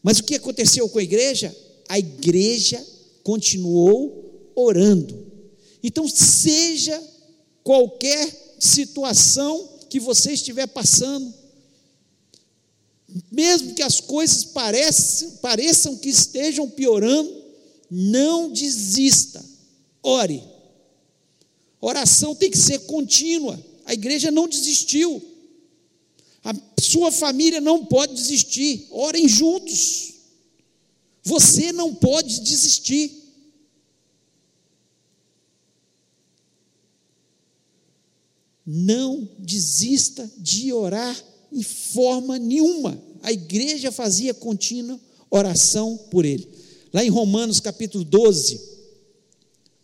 Mas 0.00 0.20
o 0.20 0.22
que 0.22 0.36
aconteceu 0.36 0.88
com 0.88 1.00
a 1.00 1.02
igreja? 1.02 1.52
A 1.88 1.98
igreja 1.98 2.80
continuou 3.24 4.52
orando. 4.54 5.26
Então, 5.82 6.06
seja 6.06 7.02
qualquer 7.64 8.54
situação 8.60 9.80
que 9.90 9.98
você 9.98 10.34
estiver 10.34 10.68
passando, 10.68 11.34
mesmo 13.28 13.74
que 13.74 13.82
as 13.82 13.98
coisas 13.98 14.44
pareçam, 14.44 15.32
pareçam 15.38 15.96
que 15.96 16.10
estejam 16.10 16.70
piorando, 16.70 17.42
não 17.90 18.52
desista. 18.52 19.44
Ore. 20.00 20.53
Oração 21.84 22.34
tem 22.34 22.50
que 22.50 22.56
ser 22.56 22.78
contínua. 22.86 23.62
A 23.84 23.92
igreja 23.92 24.30
não 24.30 24.48
desistiu. 24.48 25.22
A 26.42 26.54
sua 26.80 27.12
família 27.12 27.60
não 27.60 27.84
pode 27.84 28.14
desistir. 28.14 28.86
Orem 28.90 29.28
juntos. 29.28 30.14
Você 31.22 31.72
não 31.72 31.94
pode 31.94 32.40
desistir. 32.40 33.12
Não 38.64 39.28
desista 39.38 40.32
de 40.38 40.72
orar 40.72 41.22
em 41.52 41.62
forma 41.62 42.38
nenhuma. 42.38 42.98
A 43.22 43.30
igreja 43.30 43.92
fazia 43.92 44.32
contínua 44.32 44.98
oração 45.28 45.98
por 46.10 46.24
ele. 46.24 46.48
Lá 46.94 47.04
em 47.04 47.10
Romanos 47.10 47.60
capítulo 47.60 48.04
12, 48.04 48.73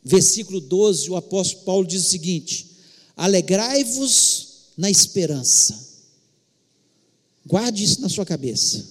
versículo 0.05 0.61
12, 0.61 1.11
o 1.11 1.17
apóstolo 1.17 1.65
Paulo 1.65 1.87
diz 1.87 2.07
o 2.07 2.11
seguinte: 2.11 2.71
Alegrai-vos 3.17 4.49
na 4.77 4.91
esperança. 4.91 5.89
Guarde 7.47 7.85
isso 7.85 8.01
na 8.01 8.09
sua 8.09 8.25
cabeça. 8.25 8.85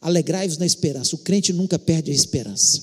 Alegrai-vos 0.00 0.58
na 0.58 0.66
esperança. 0.66 1.14
O 1.16 1.18
crente 1.18 1.52
nunca 1.52 1.78
perde 1.78 2.10
a 2.10 2.14
esperança. 2.14 2.82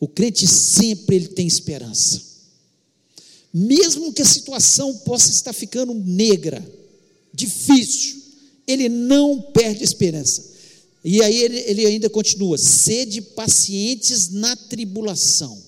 O 0.00 0.08
crente 0.08 0.46
sempre 0.46 1.16
ele 1.16 1.28
tem 1.28 1.46
esperança. 1.46 2.20
Mesmo 3.52 4.12
que 4.12 4.22
a 4.22 4.26
situação 4.26 4.96
possa 4.98 5.30
estar 5.30 5.52
ficando 5.52 5.94
negra, 5.94 6.66
difícil, 7.32 8.20
ele 8.66 8.88
não 8.88 9.40
perde 9.40 9.82
a 9.82 9.84
esperança. 9.84 10.52
E 11.04 11.22
aí 11.22 11.36
ele, 11.36 11.58
ele 11.60 11.86
ainda 11.86 12.10
continua: 12.10 12.58
sede 12.58 13.20
pacientes 13.22 14.30
na 14.30 14.56
tribulação. 14.56 15.62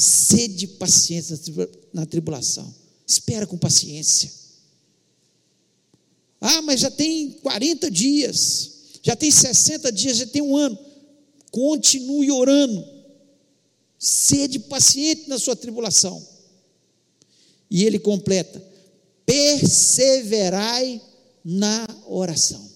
Sede 0.00 0.68
pacientes 0.68 1.50
na 1.92 2.06
tribulação. 2.06 2.72
Espera 3.04 3.48
com 3.48 3.58
paciência. 3.58 4.30
Ah, 6.40 6.62
mas 6.62 6.78
já 6.78 6.88
tem 6.88 7.32
40 7.32 7.90
dias, 7.90 8.70
já 9.02 9.16
tem 9.16 9.28
60 9.28 9.90
dias, 9.90 10.18
já 10.18 10.26
tem 10.28 10.40
um 10.40 10.56
ano. 10.56 10.78
Continue 11.50 12.30
orando. 12.30 12.86
Sede 13.98 14.60
paciente 14.60 15.28
na 15.28 15.36
sua 15.36 15.56
tribulação. 15.56 16.24
E 17.68 17.82
ele 17.82 17.98
completa: 17.98 18.64
perseverai 19.26 21.02
na 21.44 21.88
oração. 22.06 22.70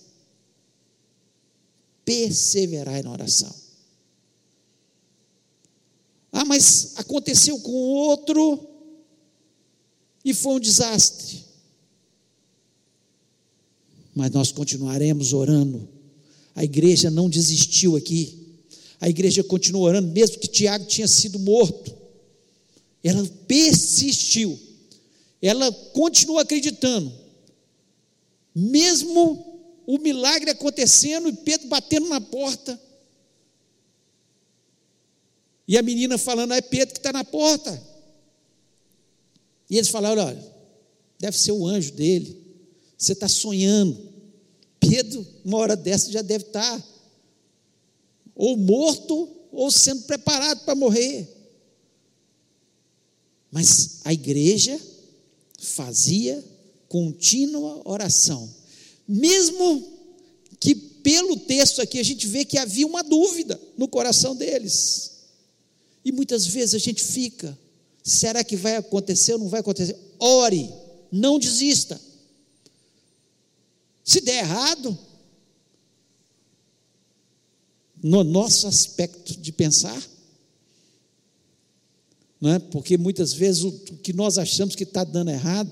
Perseverai 2.05 3.01
na 3.05 3.13
oração. 3.13 3.62
Ah, 6.33 6.47
mas 6.47 6.95
aconteceu 6.97 7.61
com 7.61 7.71
outro 7.71 8.67
e 10.25 10.33
foi 10.33 10.55
um 10.55 10.61
desastre. 10.61 11.45
Mas 14.15 14.31
nós 14.31 14.51
continuaremos 14.51 15.35
orando. 15.35 15.89
A 16.55 16.65
igreja 16.65 17.11
não 17.11 17.29
desistiu 17.29 17.97
aqui. 17.97 18.39
A 19.01 19.09
igreja 19.09 19.43
continuou 19.43 19.85
orando, 19.85 20.09
mesmo 20.09 20.39
que 20.39 20.49
Tiago 20.49 20.87
tinha 20.87 21.09
sido 21.09 21.39
morto. 21.39 21.95
Ela 23.03 23.25
persistiu. 23.47 24.59
Ela 25.41 25.73
continuou 25.93 26.39
acreditando. 26.39 27.13
Mesmo 28.55 29.53
o 29.87 29.99
milagre 29.99 30.51
acontecendo 30.51 31.29
e 31.29 31.33
Pedro 31.33 31.69
batendo 31.69 32.09
na 32.09 32.21
porta. 32.21 32.81
E 35.73 35.79
a 35.79 35.81
menina 35.81 36.19
falando, 36.19 36.53
ah, 36.53 36.57
é 36.57 36.61
Pedro 36.61 36.93
que 36.93 37.01
está 37.01 37.15
na 37.15 37.25
porta. 37.25 37.83
E 39.71 39.79
eles 39.79 39.89
falaram: 39.89 40.23
olha, 40.23 40.55
deve 41.19 41.39
ser 41.39 41.53
o 41.53 41.67
anjo 41.67 41.93
dele. 41.93 42.37
Você 42.99 43.15
está 43.15 43.27
sonhando. 43.27 43.99
Pedro, 44.79 45.27
uma 45.43 45.57
hora 45.57 45.75
dessa, 45.75 46.13
já 46.13 46.21
deve 46.21 46.45
estar 46.45 46.79
tá 46.79 46.87
ou 48.35 48.55
morto 48.55 49.27
ou 49.51 49.71
sendo 49.71 50.03
preparado 50.03 50.63
para 50.67 50.75
morrer. 50.75 51.27
Mas 53.51 54.01
a 54.05 54.13
igreja 54.13 54.79
fazia 55.59 56.45
contínua 56.87 57.81
oração, 57.87 58.47
mesmo 59.09 59.91
que 60.61 60.75
pelo 60.75 61.35
texto 61.39 61.81
aqui 61.81 61.99
a 61.99 62.03
gente 62.03 62.27
vê 62.27 62.45
que 62.45 62.59
havia 62.59 62.87
uma 62.87 63.03
dúvida 63.03 63.59
no 63.79 63.89
coração 63.89 64.37
deles. 64.37 65.12
E 66.05 66.13
muitas 66.13 66.47
vezes 66.47 66.75
a 66.75 66.79
gente 66.79 67.03
fica: 67.03 67.57
será 68.03 68.43
que 68.43 68.57
vai 68.57 68.77
acontecer 68.77 69.35
ou 69.35 69.39
não 69.39 69.49
vai 69.49 69.61
acontecer? 69.61 69.97
Ore, 70.19 70.73
não 71.11 71.39
desista. 71.39 72.01
Se 74.05 74.21
der 74.21 74.45
errado, 74.45 74.99
no 78.03 78.25
nosso 78.25 78.67
aspecto 78.67 79.37
de 79.37 79.53
pensar, 79.53 80.03
não 82.41 82.51
é? 82.51 82.59
porque 82.59 82.99
muitas 82.99 83.33
vezes 83.33 83.63
o 83.63 83.73
que 83.99 84.13
nós 84.13 84.37
achamos 84.39 84.75
que 84.75 84.83
está 84.83 85.05
dando 85.05 85.31
errado 85.31 85.71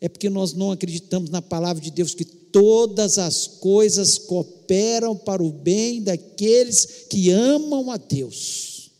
é 0.00 0.08
porque 0.08 0.30
nós 0.30 0.54
não 0.54 0.70
acreditamos 0.70 1.28
na 1.28 1.42
palavra 1.42 1.82
de 1.82 1.90
Deus 1.90 2.14
que 2.14 2.24
todas 2.24 3.18
as 3.18 3.46
coisas 3.46 4.16
cooperam 4.16 5.16
para 5.16 5.42
o 5.42 5.50
bem 5.50 6.02
daqueles 6.02 7.06
que 7.10 7.30
amam 7.30 7.90
a 7.90 7.96
Deus. 7.96 8.90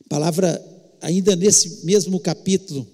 palavra, 0.11 0.61
ainda 0.99 1.37
nesse 1.37 1.85
mesmo 1.85 2.19
capítulo 2.19 2.85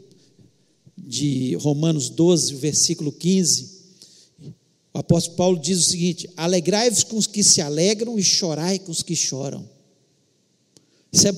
de 0.96 1.56
Romanos 1.56 2.10
12, 2.12 2.54
versículo 2.54 3.12
15, 3.12 3.78
o 4.94 5.00
apóstolo 5.00 5.36
Paulo 5.36 5.60
diz 5.60 5.80
o 5.80 5.90
seguinte: 5.90 6.30
alegrai-vos 6.38 7.04
com 7.04 7.18
os 7.18 7.26
que 7.26 7.44
se 7.44 7.60
alegram 7.60 8.20
e 8.20 8.24
chorai 8.24 8.78
com 8.78 8.92
os 8.92 9.02
que 9.02 9.16
choram. 9.16 9.68
Isso 11.12 11.28
é, 11.28 11.34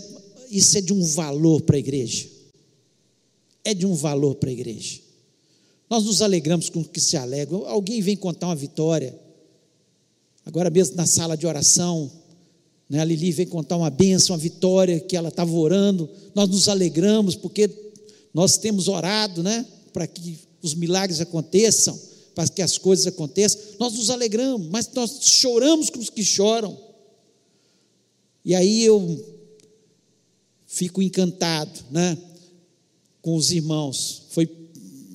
isso 0.51 0.77
é 0.77 0.81
de 0.81 0.91
um 0.91 1.01
valor 1.01 1.61
para 1.61 1.77
a 1.77 1.79
igreja. 1.79 2.27
É 3.63 3.73
de 3.73 3.85
um 3.85 3.93
valor 3.93 4.35
para 4.35 4.49
a 4.49 4.53
igreja. 4.53 4.99
Nós 5.89 6.03
nos 6.03 6.21
alegramos 6.21 6.69
com 6.69 6.81
os 6.81 6.87
que 6.87 6.99
se 6.99 7.15
alegram. 7.15 7.65
Alguém 7.65 8.01
vem 8.01 8.17
contar 8.17 8.47
uma 8.47 8.55
vitória. 8.55 9.17
Agora 10.45 10.69
mesmo 10.69 10.97
na 10.97 11.05
sala 11.05 11.37
de 11.37 11.47
oração, 11.47 12.11
né, 12.89 12.99
a 12.99 13.05
Lili 13.05 13.31
vem 13.31 13.45
contar 13.45 13.77
uma 13.77 13.89
bênção, 13.89 14.35
uma 14.35 14.41
vitória 14.41 14.99
que 14.99 15.15
ela 15.15 15.29
estava 15.29 15.51
orando. 15.51 16.09
Nós 16.33 16.49
nos 16.49 16.67
alegramos 16.67 17.35
porque 17.35 17.69
nós 18.33 18.57
temos 18.57 18.87
orado, 18.87 19.43
né, 19.43 19.65
para 19.93 20.07
que 20.07 20.39
os 20.61 20.73
milagres 20.73 21.21
aconteçam 21.21 22.09
para 22.39 22.47
que 22.47 22.61
as 22.61 22.77
coisas 22.77 23.05
aconteçam, 23.05 23.59
nós 23.77 23.93
nos 23.95 24.09
alegramos, 24.09 24.65
mas 24.69 24.89
nós 24.93 25.19
choramos 25.23 25.89
com 25.89 25.99
os 25.99 26.09
que 26.09 26.23
choram. 26.23 26.77
E 28.45 28.55
aí 28.55 28.81
eu 28.81 29.37
fico 30.65 31.01
encantado, 31.01 31.83
né, 31.91 32.17
com 33.21 33.35
os 33.35 33.51
irmãos. 33.51 34.23
Foi 34.29 34.47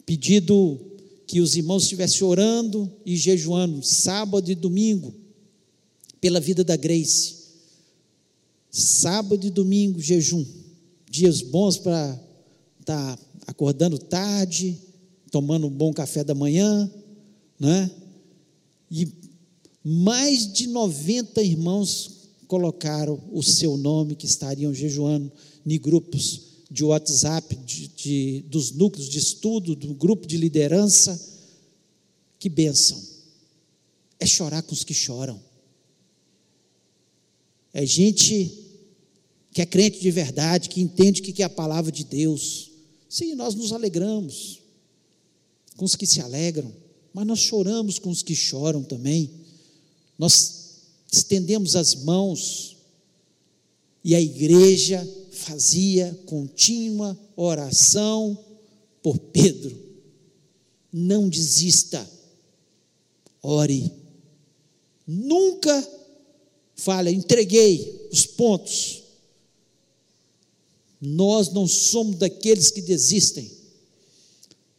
pedido 0.04 0.78
que 1.26 1.40
os 1.40 1.56
irmãos 1.56 1.84
estivessem 1.84 2.26
orando 2.26 2.92
e 3.06 3.16
jejuando 3.16 3.82
sábado 3.82 4.50
e 4.50 4.54
domingo 4.54 5.14
pela 6.20 6.40
vida 6.40 6.62
da 6.62 6.76
Grace. 6.76 7.43
Sábado 8.76 9.46
e 9.46 9.50
domingo 9.50 10.00
jejum, 10.02 10.44
dias 11.08 11.40
bons 11.40 11.78
para 11.78 12.20
estar 12.80 13.16
tá 13.16 13.22
acordando 13.46 13.96
tarde, 13.96 14.76
tomando 15.30 15.68
um 15.68 15.70
bom 15.70 15.92
café 15.92 16.24
da 16.24 16.34
manhã, 16.34 16.90
né? 17.56 17.88
E 18.90 19.06
mais 19.84 20.52
de 20.52 20.66
90 20.66 21.40
irmãos 21.40 22.30
colocaram 22.48 23.22
o 23.32 23.44
seu 23.44 23.76
nome 23.76 24.16
que 24.16 24.26
estariam 24.26 24.74
jejuando 24.74 25.30
em 25.64 25.78
grupos 25.78 26.40
de 26.68 26.82
WhatsApp, 26.82 27.54
de, 27.54 27.87
de, 27.87 28.44
dos 28.48 28.72
núcleos 28.72 29.08
de 29.08 29.20
estudo, 29.20 29.76
do 29.76 29.94
grupo 29.94 30.26
de 30.26 30.37
liderança. 30.37 31.16
Que 32.40 32.48
bênção! 32.48 33.00
É 34.18 34.26
chorar 34.26 34.62
com 34.62 34.72
os 34.72 34.82
que 34.82 34.92
choram. 34.92 35.40
É 37.72 37.87
gente 37.87 38.63
que 39.54 39.62
é 39.62 39.66
crente 39.66 40.00
de 40.00 40.10
verdade, 40.10 40.68
que 40.68 40.82
entende 40.82 41.22
o 41.22 41.24
que 41.24 41.42
é 41.42 41.46
a 41.46 41.48
palavra 41.48 41.90
de 41.90 42.04
Deus. 42.04 42.70
Sim, 43.08 43.34
nós 43.34 43.54
nos 43.54 43.72
alegramos 43.72 44.60
com 45.76 45.86
os 45.86 45.96
que 45.96 46.06
se 46.06 46.20
alegram 46.20 46.84
mas 47.14 47.26
nós 47.28 47.38
choramos 47.38 48.00
com 48.00 48.10
os 48.10 48.24
que 48.24 48.34
choram 48.34 48.82
também. 48.82 49.30
Nós 50.18 50.80
estendemos 51.10 51.76
as 51.76 51.94
mãos 51.94 52.76
e 54.02 54.16
a 54.16 54.20
igreja 54.20 55.08
fazia 55.30 56.12
contínua 56.26 57.16
oração 57.36 58.36
por 59.00 59.16
Pedro. 59.16 59.80
Não 60.92 61.28
desista, 61.28 62.04
ore. 63.40 63.92
Nunca 65.06 65.88
fala: 66.74 67.12
entreguei 67.12 68.08
os 68.10 68.26
pontos. 68.26 69.03
Nós 71.06 71.52
não 71.52 71.68
somos 71.68 72.16
daqueles 72.16 72.70
que 72.70 72.80
desistem. 72.80 73.50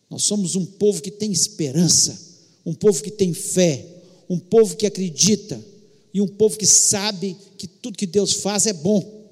Nós 0.10 0.24
somos 0.24 0.56
um 0.56 0.66
povo 0.66 1.00
que 1.00 1.12
tem 1.12 1.32
esperança, 1.32 2.20
um 2.66 2.74
povo 2.74 3.04
que 3.04 3.12
tem 3.12 3.32
fé, 3.32 3.86
um 4.28 4.40
povo 4.40 4.76
que 4.76 4.88
acredita 4.88 5.64
e 6.12 6.20
um 6.20 6.28
povo 6.28 6.58
que 6.58 6.66
sabe 6.66 7.38
que 7.60 7.68
tudo 7.68 7.98
que 7.98 8.08
Deus 8.08 8.34
faz 8.34 8.66
é 8.66 8.74
bom. 8.74 9.30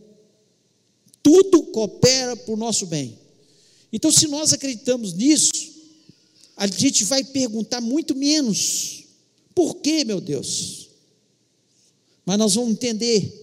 Tudo 1.23 1.63
coopera 1.63 2.35
para 2.35 2.53
o 2.53 2.57
nosso 2.57 2.85
bem. 2.85 3.17
Então, 3.91 4.11
se 4.11 4.27
nós 4.27 4.53
acreditamos 4.53 5.13
nisso, 5.13 5.51
a 6.55 6.67
gente 6.67 7.05
vai 7.05 7.23
perguntar 7.23 7.81
muito 7.81 8.13
menos. 8.13 9.05
Por 9.55 9.77
quê, 9.77 10.03
meu 10.03 10.21
Deus? 10.21 10.89
Mas 12.23 12.37
nós 12.37 12.53
vamos 12.53 12.71
entender 12.71 13.41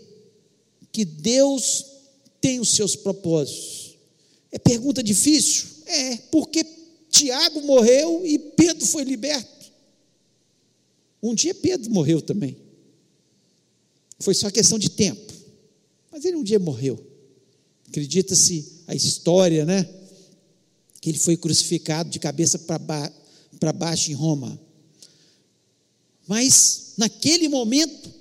que 0.92 1.04
Deus 1.04 1.89
tem 2.40 2.60
os 2.60 2.70
seus 2.70 2.96
propósitos. 2.96 3.96
É 4.50 4.58
pergunta 4.58 5.02
difícil? 5.02 5.68
É, 5.86 6.16
porque 6.30 6.64
Tiago 7.10 7.60
morreu 7.62 8.24
e 8.24 8.38
Pedro 8.38 8.86
foi 8.86 9.04
liberto. 9.04 9.70
Um 11.22 11.34
dia 11.34 11.54
Pedro 11.54 11.90
morreu 11.90 12.22
também. 12.22 12.56
Foi 14.18 14.34
só 14.34 14.50
questão 14.50 14.78
de 14.78 14.90
tempo. 14.90 15.32
Mas 16.10 16.24
ele 16.24 16.36
um 16.36 16.42
dia 16.42 16.58
morreu. 16.58 16.98
Acredita-se 17.88 18.82
a 18.86 18.94
história, 18.94 19.64
né? 19.64 19.88
Que 21.00 21.10
ele 21.10 21.18
foi 21.18 21.36
crucificado 21.36 22.10
de 22.10 22.18
cabeça 22.18 22.58
para 22.58 22.78
ba 22.78 23.12
baixo 23.74 24.10
em 24.10 24.14
Roma. 24.14 24.58
Mas 26.26 26.94
naquele 26.96 27.48
momento, 27.48 28.12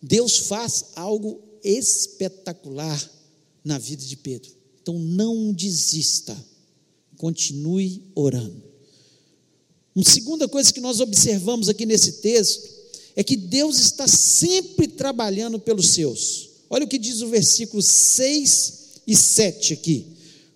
Deus 0.00 0.38
faz 0.38 0.86
algo 0.96 1.42
espetacular 1.62 3.19
na 3.64 3.78
vida 3.78 4.04
de 4.04 4.16
Pedro. 4.16 4.50
Então 4.82 4.98
não 4.98 5.52
desista, 5.52 6.36
continue 7.16 8.02
orando. 8.14 8.62
Uma 9.94 10.04
segunda 10.04 10.48
coisa 10.48 10.72
que 10.72 10.80
nós 10.80 11.00
observamos 11.00 11.68
aqui 11.68 11.84
nesse 11.84 12.12
texto 12.12 12.68
é 13.16 13.22
que 13.22 13.36
Deus 13.36 13.78
está 13.78 14.06
sempre 14.06 14.86
trabalhando 14.88 15.58
pelos 15.58 15.90
seus. 15.90 16.48
Olha 16.70 16.84
o 16.84 16.88
que 16.88 16.98
diz 16.98 17.20
o 17.20 17.28
versículo 17.28 17.82
6 17.82 19.02
e 19.06 19.16
7 19.16 19.72
aqui. 19.74 20.06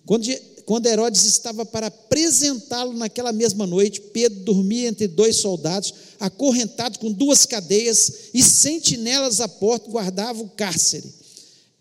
Quando, 0.05 0.27
quando 0.65 0.87
Herodes 0.87 1.25
estava 1.25 1.65
para 1.65 1.87
apresentá-lo 1.87 2.93
naquela 2.93 3.33
mesma 3.33 3.67
noite, 3.67 3.99
Pedro 3.99 4.39
dormia 4.39 4.87
entre 4.87 5.07
dois 5.07 5.35
soldados, 5.35 5.93
acorrentado 6.19 6.99
com 6.99 7.11
duas 7.11 7.45
cadeias, 7.45 8.29
e 8.33 8.41
sentinelas 8.41 9.41
à 9.41 9.47
porta 9.47 9.91
guardavam 9.91 10.45
o 10.45 10.49
cárcere. 10.49 11.03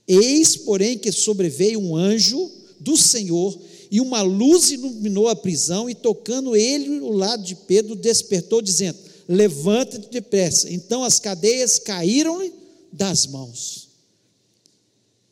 Eis, 0.06 0.56
porém, 0.56 0.98
que 0.98 1.10
sobreveio 1.10 1.80
um 1.80 1.96
anjo 1.96 2.50
do 2.78 2.96
Senhor, 2.96 3.58
e 3.90 4.00
uma 4.00 4.22
luz 4.22 4.70
iluminou 4.70 5.28
a 5.28 5.36
prisão, 5.36 5.88
e 5.88 5.94
tocando 5.94 6.56
ele 6.56 7.00
o 7.00 7.10
lado 7.10 7.42
de 7.42 7.54
Pedro, 7.54 7.94
despertou, 7.94 8.60
dizendo: 8.60 8.98
Levanta-te 9.28 10.10
depressa. 10.10 10.70
Então 10.70 11.02
as 11.02 11.18
cadeias 11.18 11.78
caíram-lhe 11.78 12.52
das 12.92 13.26
mãos. 13.26 13.88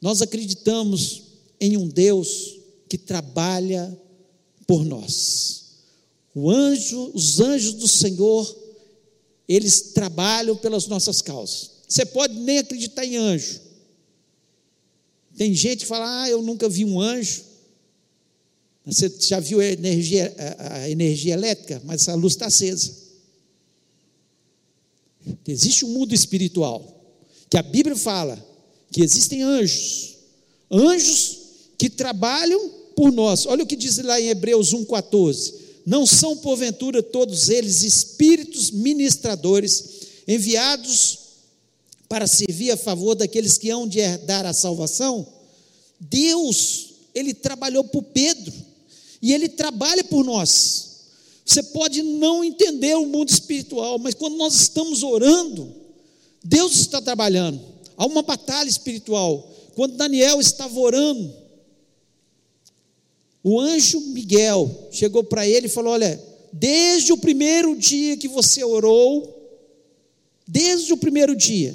Nós 0.00 0.22
acreditamos 0.22 1.22
em 1.60 1.76
um 1.76 1.86
Deus 1.86 2.58
que 2.88 2.98
trabalha 2.98 3.96
por 4.66 4.84
nós. 4.84 5.62
O 6.34 6.50
anjo, 6.50 7.10
os 7.14 7.40
anjos 7.40 7.74
do 7.74 7.86
Senhor, 7.86 8.56
eles 9.48 9.92
trabalham 9.92 10.56
pelas 10.56 10.86
nossas 10.86 11.20
causas. 11.20 11.70
Você 11.86 12.06
pode 12.06 12.34
nem 12.34 12.58
acreditar 12.58 13.04
em 13.04 13.16
anjo, 13.16 13.60
tem 15.42 15.52
gente 15.56 15.80
que 15.80 15.86
fala, 15.86 16.22
ah, 16.22 16.30
eu 16.30 16.40
nunca 16.40 16.68
vi 16.68 16.84
um 16.84 17.00
anjo. 17.00 17.42
Você 18.86 19.12
já 19.18 19.40
viu 19.40 19.58
a 19.58 19.64
energia, 19.64 20.32
a 20.56 20.88
energia 20.88 21.34
elétrica? 21.34 21.82
Mas 21.84 22.08
a 22.08 22.14
luz 22.14 22.34
está 22.34 22.46
acesa. 22.46 22.92
Existe 25.44 25.84
um 25.84 25.88
mundo 25.88 26.14
espiritual, 26.14 26.86
que 27.50 27.58
a 27.58 27.62
Bíblia 27.62 27.96
fala 27.96 28.40
que 28.92 29.02
existem 29.02 29.42
anjos, 29.42 30.14
anjos 30.70 31.38
que 31.76 31.90
trabalham 31.90 32.70
por 32.94 33.10
nós. 33.10 33.44
Olha 33.44 33.64
o 33.64 33.66
que 33.66 33.74
diz 33.74 33.98
lá 33.98 34.20
em 34.20 34.28
Hebreus 34.28 34.72
1,14: 34.72 35.54
Não 35.84 36.06
são 36.06 36.36
porventura 36.36 37.02
todos 37.02 37.48
eles 37.48 37.82
espíritos 37.82 38.70
ministradores, 38.70 40.02
enviados 40.28 41.18
para 42.12 42.26
servir 42.26 42.70
a 42.70 42.76
favor 42.76 43.14
daqueles 43.14 43.56
que 43.56 43.70
hão 43.70 43.88
de 43.88 43.98
herdar 43.98 44.44
a 44.44 44.52
salvação, 44.52 45.26
Deus, 45.98 46.90
ele 47.14 47.32
trabalhou 47.32 47.84
por 47.84 48.02
Pedro, 48.02 48.52
e 49.22 49.32
ele 49.32 49.48
trabalha 49.48 50.04
por 50.04 50.22
nós. 50.22 51.06
Você 51.42 51.62
pode 51.62 52.02
não 52.02 52.44
entender 52.44 52.94
o 52.96 53.06
mundo 53.06 53.30
espiritual, 53.30 53.98
mas 53.98 54.14
quando 54.14 54.36
nós 54.36 54.52
estamos 54.52 55.02
orando, 55.02 55.74
Deus 56.44 56.80
está 56.80 57.00
trabalhando. 57.00 57.58
Há 57.96 58.04
uma 58.04 58.20
batalha 58.20 58.68
espiritual. 58.68 59.50
Quando 59.74 59.96
Daniel 59.96 60.38
estava 60.38 60.78
orando, 60.78 61.34
o 63.42 63.58
anjo 63.58 63.98
Miguel 63.98 64.70
chegou 64.90 65.24
para 65.24 65.48
ele 65.48 65.64
e 65.64 65.70
falou: 65.70 65.94
Olha, 65.94 66.22
desde 66.52 67.10
o 67.10 67.16
primeiro 67.16 67.74
dia 67.74 68.18
que 68.18 68.28
você 68.28 68.62
orou, 68.62 69.34
desde 70.46 70.92
o 70.92 70.98
primeiro 70.98 71.34
dia, 71.34 71.74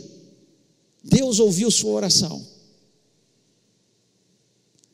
Deus 1.09 1.39
ouviu 1.39 1.71
sua 1.71 1.91
oração. 1.91 2.45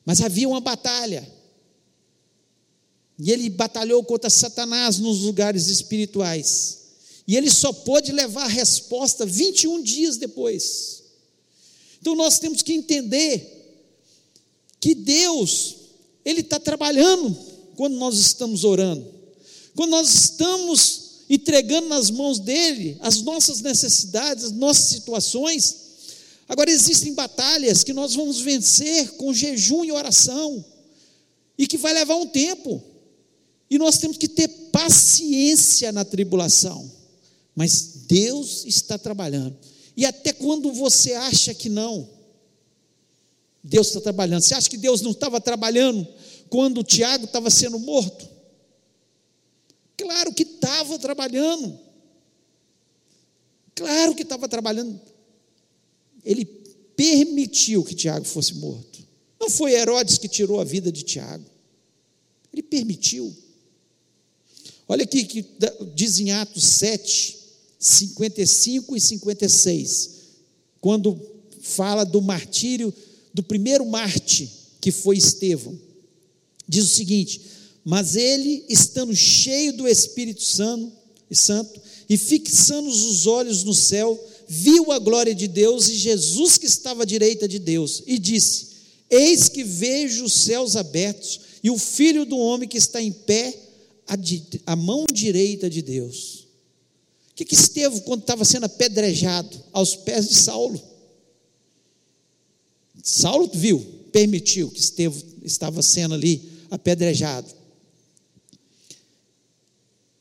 Mas 0.04 0.20
havia 0.20 0.48
uma 0.48 0.60
batalha. 0.60 1.28
E 3.18 3.30
ele 3.30 3.50
batalhou 3.50 4.02
contra 4.04 4.30
Satanás 4.30 4.98
nos 4.98 5.20
lugares 5.20 5.68
espirituais. 5.68 6.82
E 7.26 7.36
ele 7.36 7.50
só 7.50 7.72
pôde 7.72 8.12
levar 8.12 8.44
a 8.44 8.48
resposta 8.48 9.24
21 9.24 9.82
dias 9.82 10.16
depois. 10.16 11.02
Então 12.00 12.14
nós 12.14 12.38
temos 12.38 12.62
que 12.62 12.74
entender 12.74 13.50
que 14.80 14.94
Deus, 14.94 15.76
Ele 16.24 16.40
está 16.40 16.60
trabalhando 16.60 17.34
quando 17.76 17.96
nós 17.96 18.18
estamos 18.18 18.62
orando. 18.62 19.06
Quando 19.74 19.92
nós 19.92 20.12
estamos 20.12 21.24
entregando 21.30 21.88
nas 21.88 22.10
mãos 22.10 22.38
dele 22.38 22.98
as 23.00 23.22
nossas 23.22 23.62
necessidades, 23.62 24.44
as 24.44 24.52
nossas 24.52 24.88
situações, 24.88 25.83
Agora, 26.48 26.70
existem 26.70 27.14
batalhas 27.14 27.82
que 27.82 27.92
nós 27.92 28.14
vamos 28.14 28.40
vencer 28.40 29.12
com 29.12 29.32
jejum 29.32 29.84
e 29.84 29.92
oração, 29.92 30.64
e 31.56 31.66
que 31.66 31.78
vai 31.78 31.92
levar 31.92 32.16
um 32.16 32.26
tempo, 32.26 32.82
e 33.70 33.78
nós 33.78 33.98
temos 33.98 34.16
que 34.16 34.28
ter 34.28 34.48
paciência 34.70 35.90
na 35.90 36.04
tribulação, 36.04 36.90
mas 37.54 38.04
Deus 38.06 38.64
está 38.66 38.98
trabalhando, 38.98 39.56
e 39.96 40.04
até 40.04 40.32
quando 40.32 40.72
você 40.72 41.14
acha 41.14 41.54
que 41.54 41.68
não, 41.68 42.08
Deus 43.62 43.86
está 43.86 44.00
trabalhando. 44.00 44.42
Você 44.42 44.54
acha 44.54 44.68
que 44.68 44.76
Deus 44.76 45.00
não 45.00 45.12
estava 45.12 45.40
trabalhando 45.40 46.06
quando 46.50 46.80
o 46.80 46.84
Tiago 46.84 47.24
estava 47.24 47.48
sendo 47.48 47.78
morto? 47.78 48.28
Claro 49.96 50.34
que 50.34 50.42
estava 50.42 50.98
trabalhando. 50.98 51.80
Claro 53.74 54.14
que 54.14 54.22
estava 54.22 54.46
trabalhando 54.48 55.00
ele 56.24 56.44
permitiu 56.96 57.84
que 57.84 57.94
Tiago 57.94 58.24
fosse 58.24 58.54
morto. 58.54 59.04
Não 59.40 59.50
foi 59.50 59.72
Herodes 59.72 60.18
que 60.18 60.28
tirou 60.28 60.60
a 60.60 60.64
vida 60.64 60.90
de 60.90 61.02
Tiago. 61.02 61.44
Ele 62.52 62.62
permitiu. 62.62 63.34
Olha 64.88 65.02
aqui 65.02 65.24
que 65.24 65.44
diz 65.94 66.18
em 66.20 66.30
Atos 66.30 66.64
7, 66.64 67.38
55 67.78 68.96
e 68.96 69.00
56, 69.00 70.10
quando 70.80 71.20
fala 71.60 72.04
do 72.04 72.20
martírio 72.20 72.92
do 73.32 73.42
primeiro 73.42 73.84
Marte, 73.84 74.50
que 74.80 74.92
foi 74.92 75.16
Estevão. 75.16 75.78
Diz 76.68 76.84
o 76.84 76.94
seguinte: 76.94 77.40
Mas 77.84 78.14
ele, 78.14 78.64
estando 78.68 79.14
cheio 79.14 79.72
do 79.72 79.88
Espírito 79.88 80.42
Santo, 80.42 80.92
Santo 81.32 81.80
e 82.08 82.16
fixando 82.16 82.88
os 82.88 83.26
olhos 83.26 83.64
no 83.64 83.74
céu, 83.74 84.18
viu 84.48 84.92
a 84.92 84.98
glória 84.98 85.34
de 85.34 85.48
Deus 85.48 85.88
e 85.88 85.94
Jesus 85.94 86.58
que 86.58 86.66
estava 86.66 87.02
à 87.02 87.06
direita 87.06 87.48
de 87.48 87.58
Deus, 87.58 88.02
e 88.06 88.18
disse: 88.18 88.68
Eis 89.10 89.48
que 89.48 89.62
vejo 89.62 90.24
os 90.24 90.32
céus 90.32 90.76
abertos 90.76 91.40
e 91.62 91.70
o 91.70 91.78
filho 91.78 92.24
do 92.24 92.36
homem 92.36 92.68
que 92.68 92.78
está 92.78 93.00
em 93.00 93.12
pé 93.12 93.58
à, 94.66 94.76
mão 94.76 95.06
direita 95.12 95.68
de 95.68 95.82
Deus. 95.82 96.46
O 97.30 97.34
que, 97.34 97.44
que 97.44 97.54
Estevão, 97.54 98.00
quando 98.00 98.20
estava 98.20 98.44
sendo 98.44 98.64
apedrejado 98.64 99.58
aos 99.72 99.96
pés 99.96 100.28
de 100.28 100.34
Saulo? 100.34 100.80
Saulo 103.02 103.50
viu, 103.52 103.80
permitiu 104.12 104.70
que 104.70 104.80
Estevão 104.80 105.20
estava 105.42 105.82
sendo 105.82 106.14
ali 106.14 106.42
apedrejado. 106.70 107.52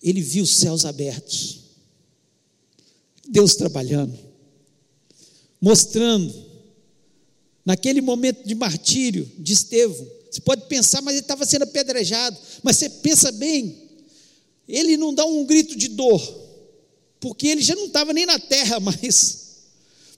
Ele 0.02 0.22
viu 0.22 0.44
os 0.44 0.58
céus 0.58 0.86
abertos. 0.86 1.63
Deus 3.28 3.56
trabalhando. 3.56 4.18
mostrando, 5.62 6.34
naquele 7.66 8.02
momento 8.02 8.46
de 8.46 8.54
martírio 8.54 9.32
de 9.40 9.54
Estevão, 9.54 10.06
você 10.30 10.42
pode 10.42 10.66
pensar, 10.68 11.02
mas 11.02 11.14
ele 11.14 11.22
estava 11.22 11.46
sendo 11.46 11.62
apedrejado, 11.62 12.38
mas 12.62 12.76
você 12.76 12.90
pensa 12.90 13.32
bem, 13.32 13.82
ele 14.68 14.98
não 14.98 15.14
dá 15.14 15.24
um 15.24 15.46
grito 15.46 15.78
de 15.78 15.88
dor, 15.88 16.22
porque 17.22 17.48
ele 17.48 17.62
já 17.62 17.76
não 17.76 17.86
estava 17.86 18.12
nem 18.12 18.26
na 18.26 18.38
terra 18.38 18.80
mais, 18.82 19.44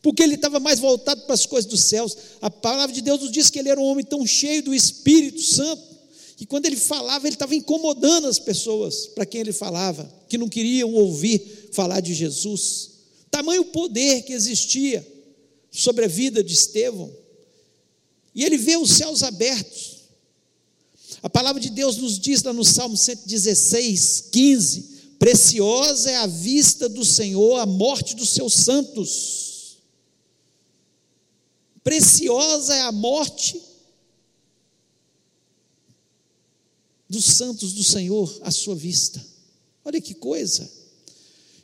porque 0.02 0.24
ele 0.24 0.34
estava 0.34 0.60
mais 0.60 0.80
voltado 0.80 1.22
para 1.24 1.36
as 1.36 1.46
coisas 1.46 1.70
dos 1.70 1.82
céus. 1.82 2.18
A 2.42 2.50
palavra 2.50 2.96
de 2.96 3.02
Deus 3.02 3.22
nos 3.22 3.32
diz 3.32 3.50
que 3.50 3.60
ele 3.60 3.70
era 3.70 3.80
um 3.80 3.84
homem 3.84 4.06
tão 4.06 4.26
cheio 4.26 4.64
do 4.64 4.74
Espírito 4.74 5.42
Santo, 5.42 5.84
que 6.38 6.46
quando 6.46 6.66
ele 6.66 6.76
falava, 6.76 7.28
ele 7.28 7.36
estava 7.36 7.54
incomodando 7.54 8.26
as 8.26 8.40
pessoas 8.40 9.06
para 9.08 9.26
quem 9.28 9.42
ele 9.42 9.54
falava, 9.54 10.12
que 10.28 10.40
não 10.40 10.50
queriam 10.50 10.92
ouvir 10.94 11.70
falar 11.72 12.00
de 12.00 12.16
Jesus. 12.16 12.95
Tamanho 13.36 13.66
poder 13.66 14.22
que 14.22 14.32
existia 14.32 15.06
sobre 15.70 16.06
a 16.06 16.08
vida 16.08 16.42
de 16.42 16.54
Estevão. 16.54 17.14
E 18.34 18.46
ele 18.46 18.58
vê 18.58 18.78
os 18.78 18.92
céus 18.92 19.24
abertos. 19.24 20.06
A 21.22 21.30
palavra 21.30 21.62
de 21.62 21.70
Deus 21.70 21.98
nos 21.98 22.18
diz 22.18 22.42
lá 22.44 22.54
no 22.54 22.64
Salmo 22.64 22.96
116, 22.96 24.30
15: 24.32 24.82
Preciosa 25.20 26.12
é 26.12 26.16
a 26.16 26.28
vista 26.28 26.88
do 26.88 27.04
Senhor 27.04 27.60
a 27.60 27.66
morte 27.66 28.16
dos 28.16 28.30
seus 28.30 28.54
santos. 28.54 29.80
Preciosa 31.84 32.74
é 32.74 32.82
a 32.84 32.92
morte 32.94 33.62
dos 37.10 37.26
santos 37.26 37.74
do 37.74 37.84
Senhor 37.84 38.34
à 38.44 38.50
sua 38.50 38.76
vista. 38.76 39.22
Olha 39.84 40.00
que 40.00 40.14
coisa. 40.14 40.85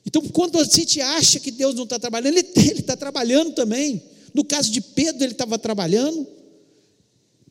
Então, 0.06 0.22
quando 0.30 0.60
a 0.60 0.64
gente 0.64 1.00
acha 1.00 1.40
que 1.40 1.52
Deus 1.52 1.76
não 1.76 1.84
está 1.84 2.00
trabalhando, 2.00 2.38
Ele 2.38 2.80
está 2.80 2.96
trabalhando 2.96 3.54
também. 3.54 4.02
No 4.34 4.44
caso 4.44 4.72
de 4.72 4.82
Pedro, 4.82 5.24
ele 5.24 5.34
estava 5.34 5.60
trabalhando. 5.60 6.26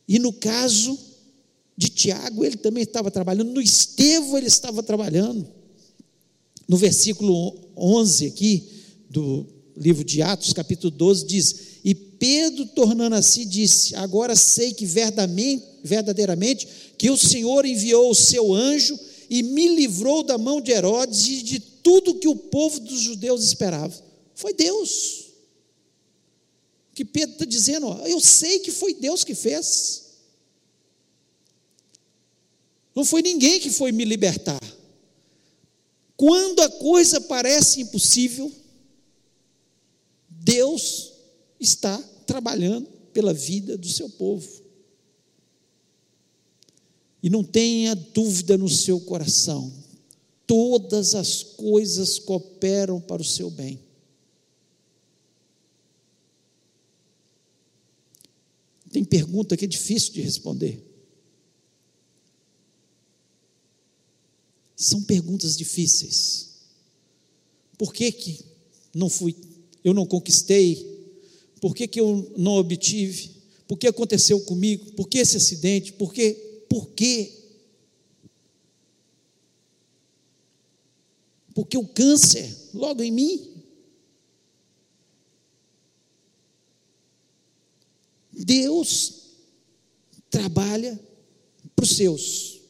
E 0.07 0.17
no 0.19 0.33
caso 0.33 0.97
de 1.77 1.89
Tiago, 1.89 2.43
ele 2.43 2.57
também 2.57 2.83
estava 2.83 3.11
trabalhando. 3.11 3.51
No 3.51 3.61
Estevão, 3.61 4.37
ele 4.37 4.47
estava 4.47 4.83
trabalhando. 4.83 5.47
No 6.67 6.77
versículo 6.77 7.57
11 7.77 8.25
aqui, 8.27 8.67
do 9.09 9.45
livro 9.77 10.03
de 10.03 10.21
Atos, 10.21 10.53
capítulo 10.53 10.91
12, 10.91 11.25
diz: 11.25 11.55
E 11.83 11.93
Pedro, 11.93 12.65
tornando 12.67 13.15
a 13.15 13.21
si, 13.21 13.45
disse: 13.45 13.95
Agora 13.95 14.35
sei 14.35 14.73
que 14.73 14.85
verdadeiramente 14.85 16.67
que 16.97 17.09
o 17.09 17.17
Senhor 17.17 17.65
enviou 17.65 18.09
o 18.09 18.15
seu 18.15 18.53
anjo 18.53 18.97
e 19.31 19.41
me 19.41 19.69
livrou 19.69 20.23
da 20.23 20.37
mão 20.37 20.59
de 20.59 20.71
Herodes 20.71 21.25
e 21.25 21.41
de 21.41 21.57
tudo 21.57 22.19
que 22.19 22.27
o 22.27 22.35
povo 22.35 22.81
dos 22.81 22.99
judeus 22.99 23.45
esperava. 23.45 23.97
Foi 24.35 24.53
Deus. 24.53 25.31
O 26.91 26.95
que 26.95 27.05
Pedro 27.05 27.35
está 27.35 27.45
dizendo, 27.45 27.87
ó, 27.87 28.05
eu 28.05 28.19
sei 28.19 28.59
que 28.59 28.73
foi 28.73 28.93
Deus 28.93 29.23
que 29.23 29.33
fez. 29.33 30.17
Não 32.93 33.05
foi 33.05 33.21
ninguém 33.21 33.57
que 33.61 33.69
foi 33.69 33.93
me 33.93 34.03
libertar. 34.03 34.59
Quando 36.17 36.59
a 36.59 36.69
coisa 36.69 37.21
parece 37.21 37.79
impossível, 37.79 38.51
Deus 40.27 41.13
está 41.57 41.97
trabalhando 42.27 42.85
pela 43.13 43.33
vida 43.33 43.77
do 43.77 43.87
seu 43.87 44.09
povo. 44.09 44.60
E 47.21 47.29
não 47.29 47.43
tenha 47.43 47.95
dúvida 47.95 48.57
no 48.57 48.67
seu 48.67 48.99
coração, 48.99 49.71
todas 50.47 51.13
as 51.15 51.43
coisas 51.43 52.17
cooperam 52.17 52.99
para 52.99 53.21
o 53.21 53.25
seu 53.25 53.49
bem. 53.49 53.79
Tem 58.91 59.03
pergunta 59.05 59.55
que 59.55 59.65
é 59.65 59.67
difícil 59.67 60.13
de 60.13 60.21
responder. 60.21 60.83
São 64.75 65.01
perguntas 65.03 65.55
difíceis. 65.55 66.49
Por 67.77 67.93
que, 67.93 68.11
que 68.11 68.43
não 68.93 69.09
fui, 69.09 69.35
eu 69.83 69.93
não 69.93 70.05
conquistei? 70.05 70.85
Por 71.61 71.73
que, 71.73 71.87
que 71.87 71.99
eu 71.99 72.33
não 72.35 72.53
obtive? 72.53 73.31
Por 73.67 73.77
que 73.77 73.87
aconteceu 73.87 74.41
comigo? 74.41 74.91
Por 74.93 75.07
que 75.07 75.19
esse 75.19 75.37
acidente? 75.37 75.93
Por 75.93 76.13
que 76.13 76.50
por 76.71 76.87
quê? 76.91 77.29
Porque 81.53 81.77
o 81.77 81.85
câncer, 81.85 82.49
logo 82.73 83.03
em 83.03 83.11
mim, 83.11 83.61
Deus 88.31 89.33
trabalha 90.29 90.97
para 91.75 91.83
os 91.83 91.97
seus. 91.97 92.61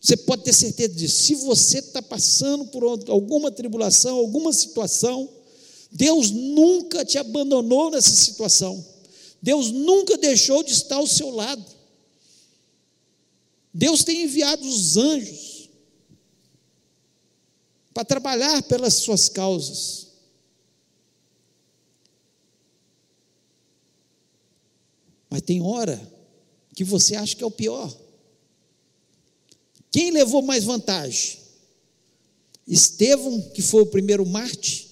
Você 0.00 0.16
pode 0.16 0.42
ter 0.42 0.52
certeza 0.52 0.94
disso. 0.94 1.22
Se 1.22 1.36
você 1.36 1.78
está 1.78 2.02
passando 2.02 2.66
por 2.66 2.82
alguma 3.08 3.52
tribulação, 3.52 4.16
alguma 4.16 4.52
situação, 4.52 5.32
Deus 5.92 6.32
nunca 6.32 7.04
te 7.04 7.16
abandonou 7.18 7.92
nessa 7.92 8.10
situação. 8.10 8.84
Deus 9.40 9.70
nunca 9.70 10.18
deixou 10.18 10.64
de 10.64 10.72
estar 10.72 10.96
ao 10.96 11.06
seu 11.06 11.30
lado. 11.30 11.77
Deus 13.78 14.02
tem 14.02 14.24
enviado 14.24 14.66
os 14.66 14.96
anjos 14.96 15.70
para 17.94 18.04
trabalhar 18.04 18.60
pelas 18.64 18.94
suas 18.94 19.28
causas. 19.28 20.08
Mas 25.30 25.42
tem 25.42 25.62
hora 25.62 25.96
que 26.74 26.82
você 26.82 27.14
acha 27.14 27.36
que 27.36 27.44
é 27.44 27.46
o 27.46 27.52
pior. 27.52 27.96
Quem 29.92 30.10
levou 30.10 30.42
mais 30.42 30.64
vantagem? 30.64 31.38
Estevão, 32.66 33.40
que 33.50 33.62
foi 33.62 33.82
o 33.82 33.86
primeiro 33.86 34.26
Marte? 34.26 34.90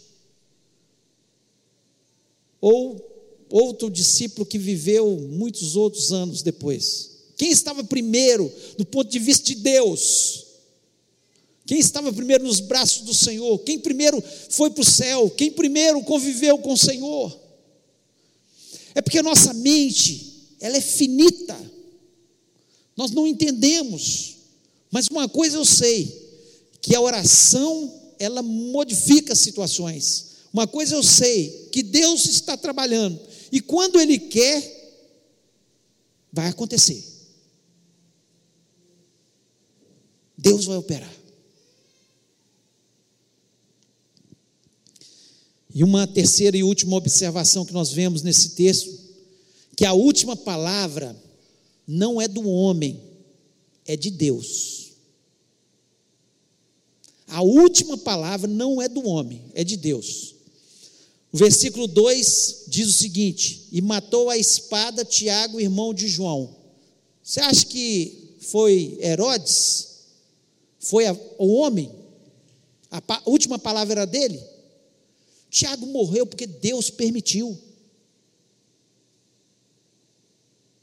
Ou 2.60 3.44
outro 3.50 3.90
discípulo 3.90 4.46
que 4.46 4.58
viveu 4.60 5.18
muitos 5.22 5.74
outros 5.74 6.12
anos 6.12 6.40
depois? 6.40 7.15
Quem 7.36 7.50
estava 7.50 7.84
primeiro 7.84 8.50
do 8.78 8.84
ponto 8.84 9.10
de 9.10 9.18
vista 9.18 9.44
de 9.46 9.56
Deus? 9.56 10.46
Quem 11.66 11.78
estava 11.78 12.12
primeiro 12.12 12.44
nos 12.44 12.60
braços 12.60 13.02
do 13.02 13.12
Senhor? 13.12 13.58
Quem 13.58 13.78
primeiro 13.78 14.22
foi 14.50 14.70
para 14.70 14.82
o 14.82 14.84
céu? 14.84 15.28
Quem 15.30 15.50
primeiro 15.50 16.02
conviveu 16.04 16.58
com 16.58 16.72
o 16.72 16.78
Senhor? 16.78 17.36
É 18.94 19.02
porque 19.02 19.18
a 19.18 19.22
nossa 19.22 19.52
mente, 19.52 20.54
ela 20.60 20.76
é 20.76 20.80
finita. 20.80 21.58
Nós 22.96 23.10
não 23.10 23.26
entendemos. 23.26 24.36
Mas 24.90 25.08
uma 25.08 25.28
coisa 25.28 25.58
eu 25.58 25.64
sei, 25.64 26.24
que 26.80 26.94
a 26.94 27.00
oração, 27.00 27.92
ela 28.18 28.42
modifica 28.42 29.34
situações. 29.34 30.26
Uma 30.52 30.66
coisa 30.66 30.94
eu 30.94 31.02
sei, 31.02 31.68
que 31.72 31.82
Deus 31.82 32.24
está 32.26 32.56
trabalhando. 32.56 33.20
E 33.50 33.60
quando 33.60 34.00
Ele 34.00 34.18
quer, 34.18 35.02
vai 36.32 36.48
acontecer. 36.48 37.15
Deus 40.48 40.64
vai 40.64 40.76
operar. 40.76 41.12
E 45.74 45.84
uma 45.84 46.06
terceira 46.06 46.56
e 46.56 46.62
última 46.62 46.96
observação 46.96 47.64
que 47.64 47.72
nós 47.72 47.92
vemos 47.92 48.22
nesse 48.22 48.50
texto, 48.50 48.98
que 49.76 49.84
a 49.84 49.92
última 49.92 50.36
palavra 50.36 51.14
não 51.86 52.20
é 52.20 52.26
do 52.26 52.48
homem, 52.48 53.00
é 53.84 53.96
de 53.96 54.10
Deus. 54.10 54.92
A 57.26 57.42
última 57.42 57.98
palavra 57.98 58.48
não 58.48 58.80
é 58.80 58.88
do 58.88 59.06
homem, 59.06 59.44
é 59.52 59.64
de 59.64 59.76
Deus. 59.76 60.36
O 61.32 61.36
versículo 61.36 61.86
2 61.86 62.64
diz 62.68 62.88
o 62.88 62.92
seguinte: 62.92 63.68
E 63.72 63.82
matou 63.82 64.30
a 64.30 64.38
espada 64.38 65.04
Tiago, 65.04 65.60
irmão 65.60 65.92
de 65.92 66.08
João. 66.08 66.56
Você 67.22 67.40
acha 67.40 67.66
que 67.66 68.36
foi 68.40 68.96
Herodes? 69.02 69.95
Foi 70.86 71.06
a, 71.06 71.12
o 71.38 71.54
homem, 71.54 71.90
a, 72.90 73.02
a 73.08 73.22
última 73.26 73.58
palavra 73.58 73.94
era 73.94 74.06
dele. 74.06 74.40
Tiago 75.50 75.84
morreu 75.86 76.26
porque 76.26 76.46
Deus 76.46 76.90
permitiu. 76.90 77.58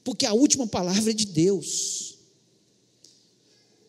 Porque 0.03 0.25
a 0.25 0.33
última 0.33 0.67
palavra 0.67 1.11
é 1.11 1.13
de 1.13 1.25
Deus. 1.25 2.17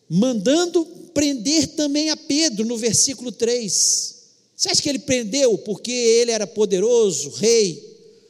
Mandando 0.09 0.85
prender 1.13 1.75
também 1.75 2.09
a 2.09 2.15
Pedro 2.15 2.65
no 2.65 2.77
versículo 2.77 3.31
3. 3.31 4.15
Você 4.55 4.69
acha 4.69 4.81
que 4.81 4.87
ele 4.87 4.99
prendeu 4.99 5.57
porque 5.59 5.91
ele 5.91 6.31
era 6.31 6.47
poderoso, 6.47 7.29
rei? 7.31 7.75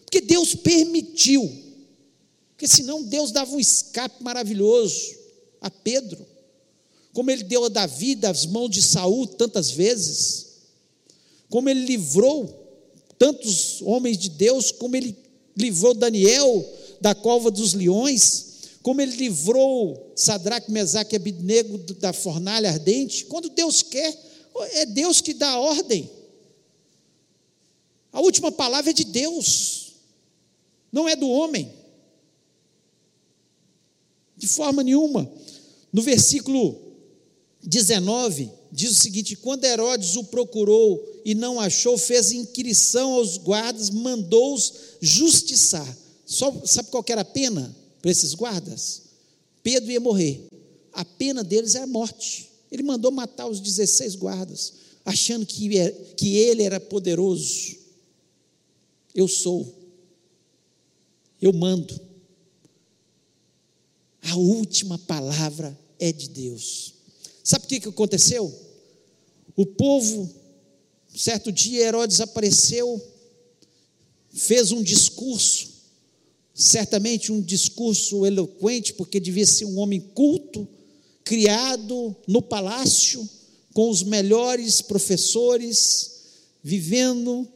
Porque 0.03 0.21
Deus 0.21 0.55
permitiu. 0.55 1.51
Porque 2.49 2.67
senão 2.67 3.03
Deus 3.03 3.31
dava 3.31 3.51
um 3.51 3.59
escape 3.59 4.23
maravilhoso 4.23 5.15
a 5.61 5.69
Pedro 5.69 6.34
como 7.15 7.31
ele 7.31 7.43
deu 7.43 7.63
a 7.63 7.69
Davi 7.69 8.13
das 8.13 8.45
mãos 8.45 8.69
de 8.69 8.81
Saul 8.81 9.25
tantas 9.25 9.71
vezes, 9.71 10.47
como 11.49 11.69
ele 11.69 11.85
livrou 11.85 12.45
tantos 13.17 13.81
homens 13.83 14.17
de 14.17 14.27
Deus, 14.27 14.69
como 14.69 14.97
ele 14.97 15.17
livrou 15.55 15.93
Daniel 15.93 16.73
da 16.99 17.15
cova 17.15 17.49
dos 17.49 17.73
leões, 17.73 18.47
como 18.83 18.99
ele 18.99 19.15
livrou 19.15 20.11
Sadraque, 20.13 20.69
Mesaque 20.69 21.15
e 21.15 21.17
Abidnego 21.17 21.77
da 21.93 22.11
fornalha 22.11 22.69
ardente. 22.69 23.23
Quando 23.23 23.47
Deus 23.47 23.81
quer, 23.81 24.13
é 24.73 24.85
Deus 24.85 25.21
que 25.21 25.33
dá 25.33 25.51
a 25.51 25.59
ordem. 25.59 26.11
A 28.11 28.19
última 28.19 28.51
palavra 28.51 28.91
é 28.91 28.93
de 28.93 29.05
Deus, 29.05 29.93
não 30.91 31.07
é 31.07 31.15
do 31.15 31.29
homem. 31.29 31.71
De 34.35 34.47
forma 34.47 34.83
nenhuma. 34.83 35.31
No 35.93 36.01
versículo 36.01 36.83
19, 37.65 38.51
diz 38.71 38.91
o 38.91 39.01
seguinte: 39.01 39.35
quando 39.35 39.65
Herodes 39.65 40.15
o 40.15 40.23
procurou 40.25 41.03
e 41.25 41.33
não 41.33 41.59
achou, 41.59 41.97
fez 41.97 42.31
inquirição 42.31 43.13
aos 43.13 43.37
guardas, 43.37 43.89
mandou-os 43.89 44.73
justiçar. 45.01 45.97
Só, 46.25 46.53
sabe 46.65 46.89
qual 46.89 47.03
era 47.07 47.21
a 47.21 47.25
pena 47.25 47.75
para 48.01 48.11
esses 48.11 48.33
guardas? 48.33 49.01
Pedro 49.63 49.91
ia 49.91 49.99
morrer. 49.99 50.47
A 50.93 51.03
pena 51.03 51.43
deles 51.43 51.75
era 51.75 51.85
a 51.85 51.87
morte. 51.87 52.49
Ele 52.71 52.83
mandou 52.83 53.11
matar 53.11 53.47
os 53.47 53.59
16 53.59 54.15
guardas, 54.15 54.73
achando 55.03 55.45
que, 55.45 55.77
é, 55.77 55.91
que 56.15 56.37
ele 56.37 56.63
era 56.63 56.79
poderoso. 56.79 57.75
Eu 59.13 59.27
sou. 59.27 59.73
Eu 61.41 61.51
mando. 61.51 61.99
A 64.21 64.35
última 64.35 64.97
palavra 64.97 65.77
é 65.99 66.11
de 66.11 66.29
Deus. 66.29 66.94
Sabe 67.45 67.65
o 67.65 67.67
que, 67.67 67.79
que 67.79 67.89
aconteceu? 67.89 68.51
O 69.55 69.67
povo, 69.67 70.27
certo 71.15 71.51
dia, 71.51 71.85
Herodes 71.85 72.19
apareceu, 72.19 72.99
fez 74.33 74.71
um 74.71 74.81
discurso, 74.81 75.69
certamente 76.55 77.31
um 77.31 77.39
discurso 77.39 78.25
eloquente, 78.25 78.93
porque 78.93 79.19
devia 79.19 79.45
ser 79.45 79.65
um 79.65 79.77
homem 79.77 80.01
culto, 80.01 80.67
criado 81.23 82.15
no 82.27 82.41
palácio, 82.41 83.29
com 83.75 83.91
os 83.91 84.01
melhores 84.01 84.81
professores, 84.81 86.21
vivendo 86.63 87.47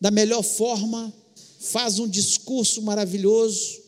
da 0.00 0.10
melhor 0.10 0.42
forma, 0.42 1.12
faz 1.60 1.98
um 1.98 2.08
discurso 2.08 2.80
maravilhoso, 2.80 3.82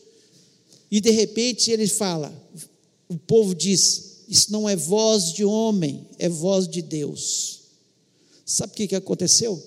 e 0.91 1.01
de 1.01 1.11
repente 1.11 1.71
ele 1.71 1.87
fala: 1.87 2.31
o 3.09 3.17
povo 3.17 3.55
diz, 3.55 4.08
isso 4.29 4.53
não 4.53 4.69
é 4.69 4.77
voz 4.77 5.33
de 5.33 5.45
homem, 5.45 6.07
é 6.19 6.29
voz 6.29 6.69
de 6.69 6.83
Deus. 6.83 7.61
Sabe 8.45 8.73
o 8.73 8.77
que, 8.77 8.89
que 8.89 8.95
aconteceu? 8.95 9.63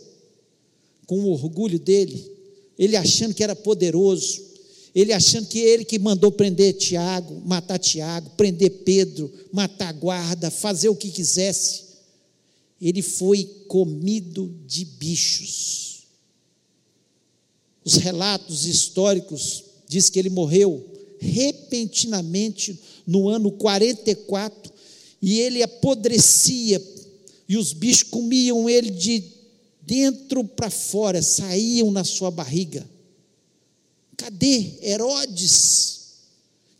Com 1.07 1.19
o 1.21 1.31
orgulho 1.31 1.79
dele, 1.79 2.31
ele 2.77 2.95
achando 2.95 3.33
que 3.33 3.43
era 3.43 3.55
poderoso, 3.55 4.41
ele 4.93 5.13
achando 5.13 5.47
que 5.47 5.59
ele 5.59 5.83
que 5.83 5.97
mandou 5.97 6.31
prender 6.31 6.73
Tiago, 6.73 7.41
matar 7.45 7.79
Tiago, 7.79 8.29
prender 8.31 8.69
Pedro, 8.83 9.31
matar 9.51 9.89
a 9.89 9.93
guarda, 9.93 10.51
fazer 10.51 10.89
o 10.89 10.95
que 10.95 11.09
quisesse, 11.09 11.83
ele 12.79 13.01
foi 13.01 13.45
comido 13.67 14.53
de 14.67 14.85
bichos. 14.85 16.03
Os 17.83 17.95
relatos 17.95 18.65
históricos 18.65 19.63
diz 19.87 20.09
que 20.09 20.19
ele 20.19 20.29
morreu 20.29 20.87
repentinamente 21.19 22.79
no 23.05 23.29
ano 23.29 23.51
44, 23.51 24.71
e 25.21 25.39
ele 25.39 25.61
apodrecia, 25.61 26.81
e 27.47 27.57
os 27.57 27.73
bichos 27.73 28.03
comiam 28.03 28.69
ele 28.69 28.89
de 28.89 29.23
dentro 29.81 30.43
para 30.43 30.69
fora, 30.69 31.21
saíam 31.21 31.91
na 31.91 32.03
sua 32.03 32.31
barriga. 32.31 32.87
Cadê 34.15 34.79
Herodes? 34.81 35.99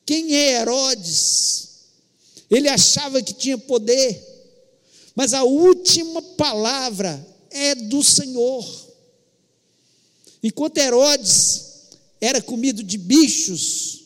Quem 0.06 0.36
é 0.36 0.62
Herodes? 0.62 1.70
Ele 2.50 2.68
achava 2.68 3.22
que 3.22 3.34
tinha 3.34 3.58
poder, 3.58 4.22
mas 5.16 5.34
a 5.34 5.44
última 5.44 6.22
palavra 6.22 7.26
é 7.50 7.76
do 7.76 8.04
Senhor. 8.04 8.66
Enquanto 10.44 10.78
Herodes 10.78 11.66
era 12.20 12.42
comido 12.42 12.84
de 12.84 12.98
bichos, 12.98 14.01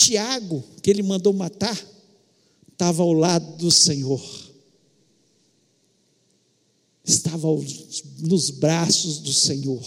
Tiago, 0.00 0.64
que 0.82 0.90
ele 0.90 1.02
mandou 1.02 1.30
matar, 1.30 1.78
estava 2.72 3.02
ao 3.02 3.12
lado 3.12 3.58
do 3.58 3.70
Senhor. 3.70 4.22
Estava 7.04 7.48
nos 8.18 8.48
braços 8.48 9.18
do 9.18 9.30
Senhor. 9.30 9.86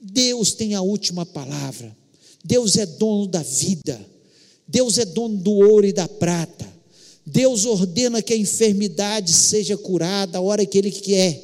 Deus 0.00 0.54
tem 0.54 0.74
a 0.74 0.80
última 0.80 1.26
palavra. 1.26 1.94
Deus 2.42 2.76
é 2.76 2.86
dono 2.86 3.26
da 3.26 3.42
vida. 3.42 4.00
Deus 4.66 4.96
é 4.96 5.04
dono 5.04 5.36
do 5.36 5.52
ouro 5.52 5.86
e 5.86 5.92
da 5.92 6.08
prata. 6.08 6.66
Deus 7.26 7.66
ordena 7.66 8.22
que 8.22 8.32
a 8.32 8.38
enfermidade 8.38 9.34
seja 9.34 9.76
curada 9.76 10.38
a 10.38 10.40
hora 10.40 10.64
que 10.64 10.78
Ele 10.78 10.90
quer. 10.90 11.42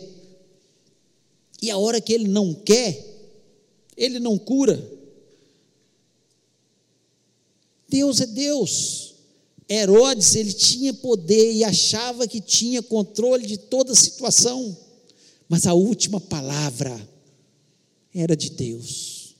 E 1.60 1.70
a 1.70 1.76
hora 1.76 2.00
que 2.00 2.14
Ele 2.14 2.28
não 2.28 2.54
quer, 2.54 3.04
Ele 3.98 4.18
não 4.18 4.38
cura. 4.38 4.91
Deus 7.92 8.22
é 8.22 8.26
Deus. 8.26 9.14
Herodes, 9.68 10.34
ele 10.34 10.52
tinha 10.52 10.94
poder 10.94 11.52
e 11.52 11.62
achava 11.62 12.26
que 12.26 12.40
tinha 12.40 12.82
controle 12.82 13.46
de 13.46 13.58
toda 13.58 13.92
a 13.92 13.96
situação, 13.96 14.76
mas 15.46 15.66
a 15.66 15.74
última 15.74 16.18
palavra 16.18 17.08
era 18.14 18.34
de 18.34 18.48
Deus. 18.48 19.34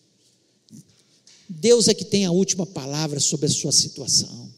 Deus 1.49 1.89
é 1.89 1.95
que 1.95 2.05
tem 2.05 2.27
a 2.27 2.31
última 2.31 2.67
palavra 2.67 3.19
sobre 3.21 3.47
a 3.47 3.51
sua 3.51 3.73
situação. 3.73 4.53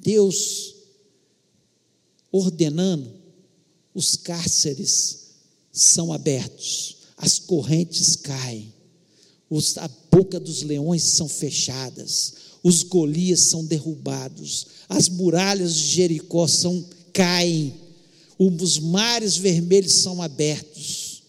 Deus 0.00 0.74
ordenando, 2.32 3.12
os 3.94 4.16
cárceres 4.16 5.34
são 5.70 6.12
abertos, 6.14 6.96
as 7.18 7.38
correntes 7.38 8.16
caem 8.16 8.77
os, 9.50 9.78
a 9.78 9.88
boca 10.10 10.38
dos 10.38 10.62
leões 10.62 11.02
são 11.02 11.28
fechadas, 11.28 12.34
os 12.62 12.82
Golias 12.82 13.40
são 13.40 13.64
derrubados, 13.64 14.66
as 14.88 15.08
muralhas 15.08 15.74
de 15.74 15.86
Jericó 15.86 16.46
são 16.46 16.84
caem, 17.12 17.74
os 18.38 18.78
mares 18.78 19.36
vermelhos 19.36 19.94
são 19.94 20.20
abertos, 20.22 21.22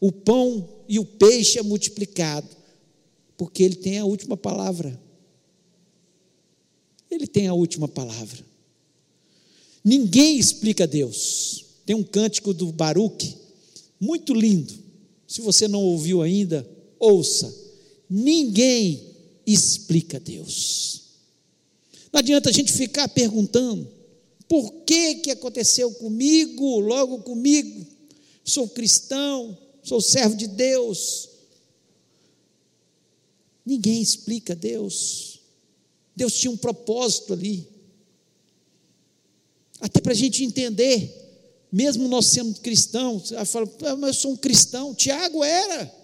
o 0.00 0.10
pão 0.10 0.68
e 0.88 0.98
o 0.98 1.04
peixe 1.04 1.58
é 1.58 1.62
multiplicado, 1.62 2.48
porque 3.36 3.62
ele 3.62 3.76
tem 3.76 3.98
a 3.98 4.04
última 4.04 4.36
palavra. 4.36 5.00
Ele 7.10 7.26
tem 7.26 7.48
a 7.48 7.54
última 7.54 7.88
palavra. 7.88 8.44
Ninguém 9.84 10.38
explica 10.38 10.86
Deus. 10.86 11.64
Tem 11.84 11.96
um 11.96 12.04
cântico 12.04 12.54
do 12.54 12.70
Baruch, 12.70 13.36
muito 13.98 14.32
lindo. 14.32 14.72
Se 15.26 15.40
você 15.40 15.66
não 15.66 15.82
ouviu 15.82 16.22
ainda, 16.22 16.68
ouça, 17.00 17.52
ninguém 18.08 19.16
explica 19.46 20.20
Deus. 20.20 21.00
Não 22.12 22.18
adianta 22.20 22.50
a 22.50 22.52
gente 22.52 22.72
ficar 22.72 23.08
perguntando, 23.08 23.90
por 24.46 24.70
que 24.84 25.16
que 25.16 25.30
aconteceu 25.30 25.92
comigo, 25.94 26.78
logo 26.78 27.20
comigo? 27.20 27.86
Sou 28.44 28.68
cristão, 28.68 29.56
sou 29.82 30.00
servo 30.00 30.36
de 30.36 30.46
Deus. 30.46 31.28
Ninguém 33.64 34.02
explica 34.02 34.54
Deus. 34.54 35.40
Deus 36.14 36.34
tinha 36.34 36.50
um 36.50 36.56
propósito 36.56 37.32
ali. 37.32 37.66
Até 39.80 40.00
para 40.00 40.12
a 40.12 40.16
gente 40.16 40.44
entender, 40.44 41.16
mesmo 41.72 42.08
nós 42.08 42.26
sendo 42.26 42.60
cristãos, 42.60 43.32
ela 43.32 43.44
fala, 43.44 43.72
ah, 43.84 43.96
mas 43.96 44.16
eu 44.16 44.20
sou 44.22 44.32
um 44.32 44.36
cristão. 44.36 44.94
Tiago 44.94 45.44
era 45.44 45.99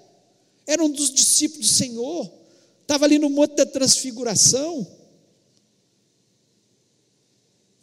era 0.66 0.84
um 0.84 0.90
dos 0.90 1.12
discípulos 1.12 1.68
do 1.68 1.72
Senhor, 1.72 2.32
estava 2.82 3.04
ali 3.04 3.18
no 3.18 3.30
Monte 3.30 3.56
da 3.56 3.66
Transfiguração, 3.66 4.86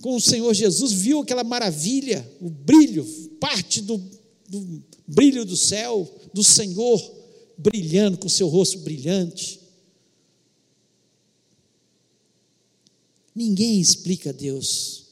com 0.01 0.17
o 0.17 0.21
Senhor 0.21 0.53
Jesus, 0.53 0.91
viu 0.91 1.21
aquela 1.21 1.45
maravilha, 1.45 2.29
o 2.41 2.49
brilho, 2.49 3.05
parte 3.39 3.81
do, 3.81 3.97
do 4.49 4.83
brilho 5.07 5.45
do 5.45 5.55
céu, 5.55 6.13
do 6.33 6.43
Senhor 6.43 6.99
brilhando, 7.57 8.17
com 8.17 8.27
o 8.27 8.29
seu 8.29 8.49
rosto 8.49 8.79
brilhante. 8.79 9.61
Ninguém 13.33 13.79
explica 13.79 14.33
Deus. 14.33 15.05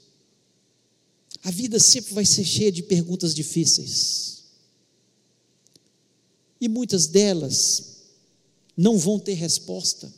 A 1.44 1.50
vida 1.50 1.80
sempre 1.80 2.14
vai 2.14 2.26
ser 2.26 2.44
cheia 2.44 2.72
de 2.72 2.84
perguntas 2.84 3.34
difíceis. 3.34 4.41
E 6.62 6.70
muitas 6.70 7.08
delas 7.08 8.04
não 8.78 8.96
vão 8.96 9.20
ter 9.20 9.34
resposta. 9.34 10.14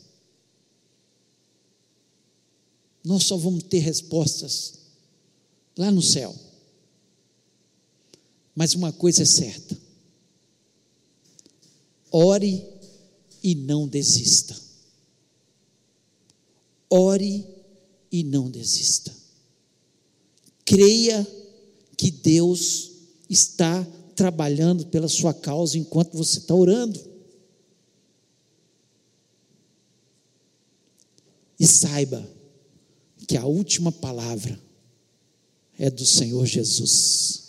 Nós 3.02 3.24
só 3.24 3.36
vamos 3.38 3.62
ter 3.64 3.78
respostas 3.78 4.74
lá 5.76 5.90
no 5.90 6.02
céu. 6.02 6.34
Mas 8.54 8.74
uma 8.74 8.92
coisa 8.92 9.22
é 9.22 9.26
certa: 9.26 9.76
ore 12.10 12.62
e 13.42 13.54
não 13.54 13.88
desista. 13.88 14.54
Ore 16.88 17.44
e 18.12 18.22
não 18.22 18.50
desista. 18.50 19.12
Creia 20.64 21.26
que 21.96 22.10
Deus 22.10 22.92
está 23.28 23.86
trabalhando 24.14 24.86
pela 24.86 25.08
sua 25.08 25.34
causa 25.34 25.78
enquanto 25.78 26.16
você 26.16 26.38
está 26.38 26.54
orando. 26.54 27.00
E 31.58 31.66
saiba 31.66 32.26
que 33.26 33.36
a 33.36 33.44
última 33.46 33.90
palavra 33.90 34.60
é 35.78 35.90
do 35.90 36.04
Senhor 36.04 36.44
Jesus. 36.46 37.44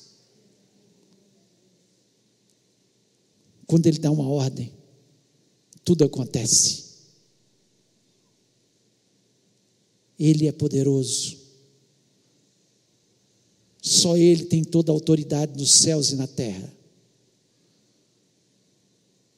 Quando 3.67 3.87
Ele 3.87 3.99
dá 3.99 4.11
uma 4.11 4.27
ordem, 4.27 4.71
tudo 5.83 6.03
acontece. 6.03 6.85
Ele 10.17 10.47
é 10.47 10.51
poderoso. 10.51 11.44
Só 13.85 14.17
Ele 14.17 14.45
tem 14.45 14.63
toda 14.63 14.91
a 14.91 14.95
autoridade 14.95 15.55
nos 15.59 15.71
céus 15.75 16.09
e 16.09 16.15
na 16.15 16.25
terra. 16.25 16.73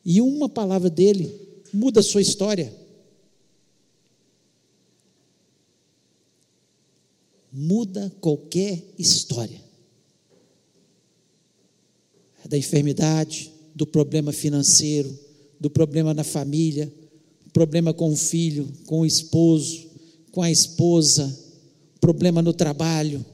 E 0.06 0.22
uma 0.22 0.48
palavra 0.48 0.90
dele 0.90 1.38
muda 1.74 2.00
a 2.00 2.04
sua 2.04 2.22
história. 2.22 2.74
Muda 7.52 8.10
qualquer 8.22 8.82
história. 8.98 9.62
É 12.46 12.48
da 12.48 12.58
enfermidade, 12.58 13.52
do 13.76 13.86
problema 13.86 14.32
financeiro, 14.32 15.14
do 15.60 15.70
problema 15.70 16.14
na 16.14 16.24
família, 16.24 16.90
problema 17.52 17.94
com 17.94 18.14
o 18.14 18.16
filho, 18.16 18.72
com 18.86 19.02
o 19.02 19.06
esposo, 19.06 19.90
com 20.32 20.42
a 20.42 20.50
esposa, 20.50 21.38
problema 22.00 22.42
no 22.42 22.54
trabalho. 22.54 23.26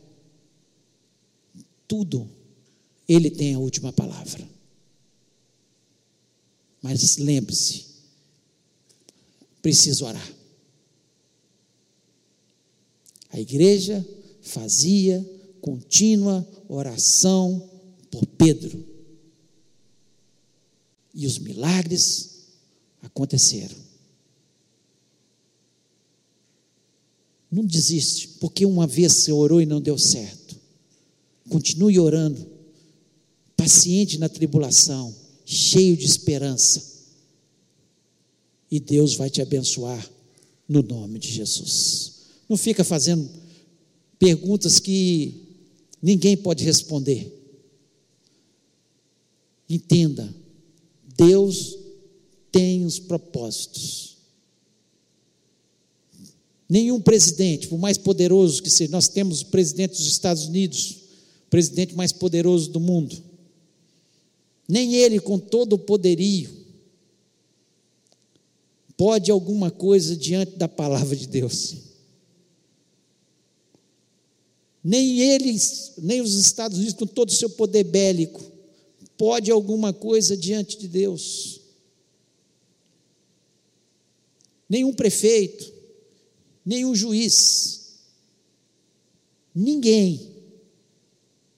Tudo, 1.88 2.30
Ele 3.08 3.30
tem 3.30 3.54
a 3.54 3.60
última 3.60 3.92
palavra. 3.94 4.48
Mas 6.82 7.18
lembre-se, 7.18 7.86
preciso 9.62 10.06
orar. 10.06 10.34
A 13.30 13.40
igreja 13.40 14.06
fazia 14.42 15.26
contínua 15.62 16.48
oração 16.68 17.70
por 18.12 18.26
Pedro. 18.26 18.86
E 21.14 21.26
os 21.26 21.40
milagres 21.40 22.48
aconteceram. 23.02 23.78
Não 27.50 27.64
desiste, 27.64 28.28
porque 28.40 28.66
uma 28.66 28.86
vez 28.86 29.14
você 29.14 29.32
orou 29.32 29.62
e 29.62 29.66
não 29.66 29.80
deu 29.80 29.98
certo. 29.98 30.43
Continue 31.50 32.00
orando, 32.00 32.46
paciente 33.56 34.18
na 34.18 34.30
tribulação, 34.30 35.14
cheio 35.46 35.98
de 35.98 36.06
esperança. 36.06 36.94
E 38.72 38.80
Deus 38.80 39.14
vai 39.16 39.30
te 39.30 39.42
abençoar 39.42 40.10
no 40.68 40.82
nome 40.82 41.20
de 41.20 41.32
Jesus. 41.32 42.14
Não 42.50 42.58
fica 42.58 42.84
fazendo 42.84 43.30
perguntas 44.18 44.80
que 44.80 45.44
ninguém 46.02 46.36
pode 46.36 46.64
responder. 46.64 47.32
Entenda, 49.70 50.34
Deus 51.16 51.78
tem 52.52 52.86
os 52.86 53.00
propósitos. 53.00 54.18
Nenhum 56.70 57.00
presidente, 57.00 57.68
por 57.68 57.78
mais 57.78 57.98
poderoso 57.98 58.62
que 58.64 58.70
seja, 58.70 58.92
nós 58.92 59.08
temos 59.08 59.42
o 59.42 59.48
presidente 59.48 59.98
dos 59.98 60.08
Estados 60.08 60.46
Unidos, 60.46 61.03
presidente 61.54 61.94
mais 61.94 62.12
poderoso 62.12 62.72
do 62.72 62.80
mundo. 62.80 63.16
Nem 64.68 64.96
ele, 64.96 65.20
com 65.20 65.38
todo 65.38 65.74
o 65.74 65.78
poderio, 65.78 66.50
pode 68.98 69.30
alguma 69.30 69.70
coisa 69.70 70.18
diante 70.18 70.54
da 70.56 70.68
palavra 70.68 71.16
de 71.16 71.28
Deus. 71.28 71.76
Nem 74.84 75.20
eles, 75.20 75.94
nem 76.00 76.22
os 76.22 76.34
Estados 76.34 76.80
Unidos, 76.80 76.96
com 76.96 77.06
todo 77.06 77.30
o 77.30 77.34
seu 77.34 77.52
poder 77.52 77.84
bélico, 77.84 78.42
pode 79.16 79.52
alguma 79.52 79.94
coisa 79.94 80.36
diante 80.36 80.76
de 80.76 80.88
Deus. 80.88 81.62
Nenhum 84.68 84.92
prefeito, 84.92 85.72
nenhum 86.66 86.96
juiz, 86.96 88.00
ninguém 89.54 90.33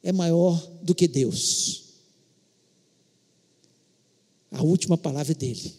é 0.05 0.11
maior 0.11 0.55
do 0.83 0.93
que 0.93 1.07
Deus. 1.07 1.85
A 4.51 4.61
última 4.61 4.95
palavra 4.95 5.31
é 5.31 5.35
dele. 5.35 5.73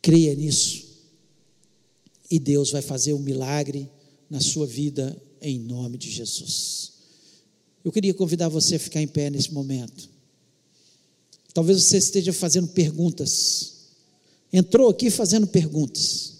Creia 0.00 0.34
nisso. 0.34 0.88
E 2.30 2.38
Deus 2.38 2.70
vai 2.70 2.80
fazer 2.80 3.12
um 3.12 3.18
milagre 3.18 3.86
na 4.30 4.40
sua 4.40 4.66
vida 4.66 5.14
em 5.42 5.58
nome 5.58 5.98
de 5.98 6.10
Jesus. 6.10 6.92
Eu 7.84 7.92
queria 7.92 8.14
convidar 8.14 8.48
você 8.48 8.76
a 8.76 8.80
ficar 8.80 9.02
em 9.02 9.08
pé 9.08 9.28
nesse 9.28 9.52
momento. 9.52 10.08
Talvez 11.52 11.82
você 11.82 11.98
esteja 11.98 12.32
fazendo 12.32 12.68
perguntas. 12.68 13.74
Entrou 14.50 14.88
aqui 14.88 15.10
fazendo 15.10 15.46
perguntas. 15.46 16.39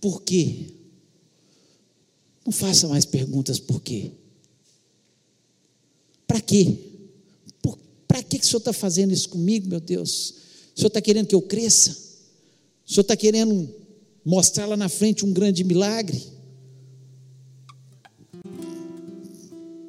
Por 0.00 0.22
quê? 0.22 0.66
Não 2.44 2.52
faça 2.52 2.88
mais 2.88 3.04
perguntas 3.04 3.58
por 3.58 3.82
quê. 3.82 4.12
Para 6.26 6.40
quê? 6.40 6.78
Para 8.06 8.22
que, 8.22 8.38
que 8.38 8.44
o 8.44 8.48
Senhor 8.48 8.58
está 8.58 8.72
fazendo 8.72 9.12
isso 9.12 9.28
comigo, 9.28 9.68
meu 9.68 9.80
Deus? 9.80 10.34
O 10.74 10.78
Senhor 10.78 10.88
está 10.88 11.00
querendo 11.00 11.26
que 11.26 11.34
eu 11.34 11.42
cresça? 11.42 11.90
O 12.86 12.90
Senhor 12.90 13.02
está 13.02 13.16
querendo 13.16 13.68
mostrar 14.24 14.66
lá 14.66 14.76
na 14.76 14.88
frente 14.88 15.24
um 15.24 15.32
grande 15.32 15.62
milagre? 15.64 16.22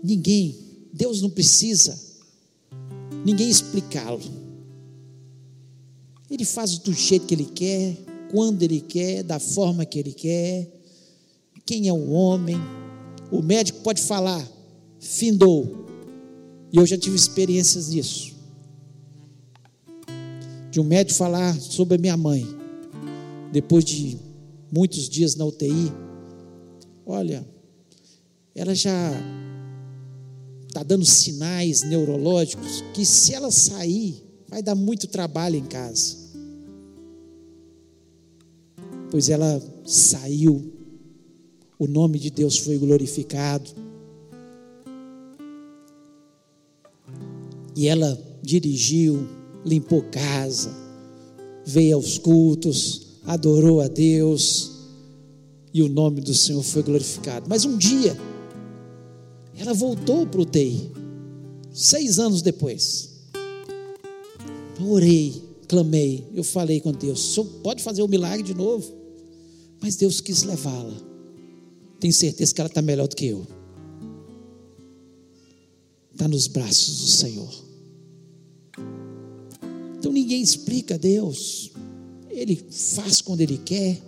Ninguém, 0.03 0.57
Deus 0.93 1.21
não 1.21 1.29
precisa 1.29 2.09
ninguém 3.25 3.49
explicá-lo. 3.49 4.21
Ele 6.29 6.45
faz 6.45 6.77
do 6.77 6.93
jeito 6.93 7.25
que 7.25 7.33
ele 7.33 7.45
quer, 7.45 7.97
quando 8.29 8.63
ele 8.63 8.79
quer, 8.79 9.23
da 9.23 9.39
forma 9.39 9.85
que 9.85 9.99
ele 9.99 10.13
quer. 10.13 10.69
Quem 11.65 11.87
é 11.87 11.93
o 11.93 12.09
homem? 12.11 12.57
O 13.31 13.41
médico 13.41 13.81
pode 13.81 14.01
falar, 14.01 14.47
findou. 14.99 15.85
E 16.71 16.77
eu 16.77 16.85
já 16.85 16.97
tive 16.97 17.15
experiências 17.15 17.91
disso. 17.91 18.35
De 20.71 20.79
um 20.79 20.83
médico 20.83 21.17
falar 21.17 21.59
sobre 21.59 21.95
a 21.95 21.97
minha 21.97 22.15
mãe, 22.17 22.47
depois 23.51 23.83
de 23.83 24.17
muitos 24.71 25.09
dias 25.09 25.35
na 25.35 25.45
UTI. 25.45 25.91
Olha, 27.05 27.45
ela 28.53 28.75
já 28.75 29.11
está 30.67 30.83
dando 30.83 31.05
sinais 31.05 31.81
neurológicos 31.81 32.83
que 32.93 33.03
se 33.03 33.33
ela 33.33 33.49
sair, 33.49 34.23
vai 34.47 34.61
dar 34.61 34.75
muito 34.75 35.07
trabalho 35.07 35.55
em 35.55 35.65
casa. 35.65 36.18
Pois 39.11 39.29
ela 39.29 39.61
saiu, 39.85 40.71
o 41.77 41.87
nome 41.87 42.19
de 42.19 42.29
Deus 42.29 42.57
foi 42.57 42.77
glorificado. 42.77 43.71
E 47.75 47.87
ela 47.87 48.21
dirigiu, 48.41 49.27
limpou 49.65 50.03
casa, 50.11 50.71
veio 51.65 51.95
aos 51.95 52.17
cultos, 52.17 53.07
adorou 53.25 53.81
a 53.81 53.87
Deus, 53.87 54.71
e 55.73 55.81
o 55.81 55.89
nome 55.89 56.21
do 56.21 56.33
Senhor 56.33 56.61
foi 56.61 56.83
glorificado. 56.83 57.47
Mas 57.49 57.65
um 57.65 57.77
dia, 57.77 58.17
ela 59.57 59.73
voltou 59.73 60.27
para 60.27 60.41
o 60.41 60.45
TI, 60.45 60.91
seis 61.71 62.19
anos 62.19 62.41
depois. 62.41 63.09
Eu 64.79 64.91
orei, 64.91 65.41
clamei, 65.67 66.25
eu 66.33 66.43
falei 66.43 66.79
com 66.79 66.91
Deus: 66.91 67.33
senhor 67.33 67.45
pode 67.63 67.83
fazer 67.83 68.01
o 68.01 68.07
milagre 68.07 68.43
de 68.43 68.53
novo? 68.53 68.98
Mas 69.81 69.95
Deus 69.95 70.21
quis 70.21 70.43
levá-la. 70.43 70.97
Tenho 71.99 72.13
certeza 72.13 72.53
que 72.53 72.61
ela 72.61 72.69
está 72.69 72.81
melhor 72.81 73.07
do 73.07 73.15
que 73.15 73.27
eu. 73.27 73.45
Está 76.11 76.27
nos 76.27 76.47
braços 76.47 76.99
do 77.01 77.07
Senhor. 77.07 77.53
Então 79.97 80.11
ninguém 80.11 80.41
explica 80.41 80.95
a 80.95 80.97
Deus. 80.97 81.71
Ele 82.29 82.55
faz 82.69 83.21
quando 83.21 83.41
Ele 83.41 83.57
quer, 83.57 84.01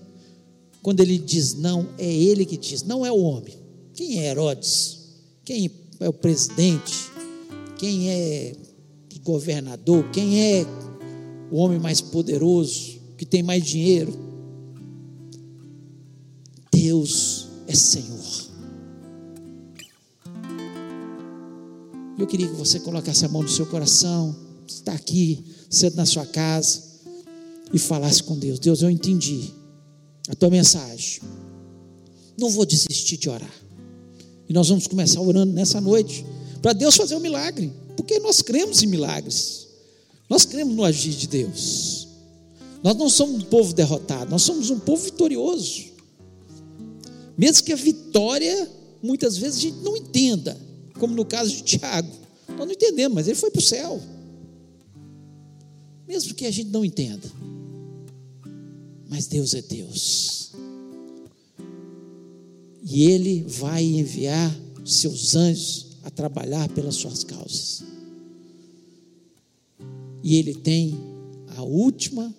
quando 0.82 1.00
ele 1.02 1.18
diz 1.18 1.54
não, 1.54 1.88
é 1.98 2.12
ele 2.12 2.46
que 2.46 2.58
diz, 2.58 2.84
não 2.84 3.06
é 3.06 3.12
o 3.12 3.20
homem. 3.20 3.54
Quem 3.94 4.20
é 4.20 4.32
Herodes? 4.32 4.98
Quem 5.46 5.70
é 6.00 6.10
o 6.10 6.14
presidente? 6.14 6.94
Quem 7.78 8.10
é 8.10 8.54
governador? 9.24 10.10
Quem 10.12 10.42
é 10.42 10.66
o 11.52 11.58
homem 11.58 11.80
mais 11.80 12.02
poderoso, 12.02 13.00
que 13.18 13.26
tem 13.26 13.44
mais 13.44 13.64
dinheiro? 13.64 14.31
Deus 16.82 17.46
é 17.68 17.76
Senhor. 17.76 18.50
Eu 22.18 22.26
queria 22.26 22.48
que 22.48 22.56
você 22.56 22.80
colocasse 22.80 23.24
a 23.24 23.30
mão 23.30 23.44
no 23.44 23.50
seu 23.50 23.68
coração, 23.68 24.36
está 24.68 24.92
aqui, 24.92 25.46
sendo 25.70 25.96
na 25.98 26.08
sua 26.08 26.26
casa, 26.26 26.82
e 27.72 27.78
falasse 27.78 28.24
com 28.24 28.36
Deus: 28.36 28.58
Deus, 28.58 28.82
eu 28.82 28.90
entendi 28.90 29.52
a 30.28 30.34
tua 30.34 30.50
mensagem. 30.50 31.22
Não 32.36 32.50
vou 32.50 32.66
desistir 32.66 33.18
de 33.18 33.30
orar. 33.30 33.54
E 34.50 34.52
nós 34.52 34.70
vamos 34.70 34.88
começar 34.88 35.22
orando 35.22 35.54
nessa 35.54 35.80
noite, 35.80 36.26
para 36.64 36.74
Deus 36.74 36.96
fazer 36.96 37.16
um 37.16 37.20
milagre, 37.20 37.72
porque 37.96 38.18
nós 38.18 38.42
cremos 38.42 38.82
em 38.82 38.88
milagres, 38.88 39.68
nós 40.28 40.46
cremos 40.46 40.76
no 40.76 40.84
agir 40.84 41.14
de 41.14 41.28
Deus. 41.28 42.08
Nós 42.84 42.96
não 42.98 43.08
somos 43.08 43.44
um 43.44 43.46
povo 43.46 43.72
derrotado, 43.72 44.32
nós 44.32 44.42
somos 44.42 44.72
um 44.72 44.80
povo 44.80 45.04
vitorioso. 45.04 45.92
Mesmo 47.38 47.66
que 47.66 47.74
a 47.74 47.76
vitória, 47.76 48.70
muitas 49.02 49.38
vezes, 49.38 49.58
a 49.58 49.62
gente 49.62 49.78
não 49.78 49.96
entenda, 49.98 50.58
como 51.00 51.16
no 51.16 51.26
caso 51.26 51.52
de 51.52 51.64
Tiago. 51.64 52.12
Nós 52.50 52.68
não 52.68 52.72
entendemos, 52.72 53.16
mas 53.16 53.28
ele 53.28 53.36
foi 53.36 53.50
para 53.50 53.60
o 53.60 53.64
céu. 53.64 54.02
Mesmo 56.08 56.34
que 56.34 56.46
a 56.46 56.52
gente 56.52 56.70
não 56.70 56.84
entenda. 56.84 57.32
Mas 59.10 59.28
Deus 59.28 59.54
é 59.54 59.62
Deus. 59.62 60.52
E 62.84 63.04
Ele 63.04 63.44
vai 63.44 63.84
enviar 63.84 64.54
seus 64.84 65.36
anjos 65.36 65.98
a 66.04 66.10
trabalhar 66.10 66.68
pelas 66.70 66.96
suas 66.96 67.24
causas. 67.24 67.84
E 70.24 70.36
Ele 70.36 70.54
tem 70.54 70.98
a 71.56 71.62
última 71.62 72.34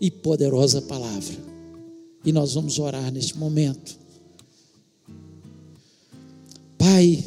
e 0.00 0.10
poderosa 0.10 0.80
palavra. 0.82 1.47
E 2.24 2.32
nós 2.32 2.54
vamos 2.54 2.78
orar 2.78 3.12
neste 3.12 3.36
momento. 3.36 3.98
Pai, 6.76 7.24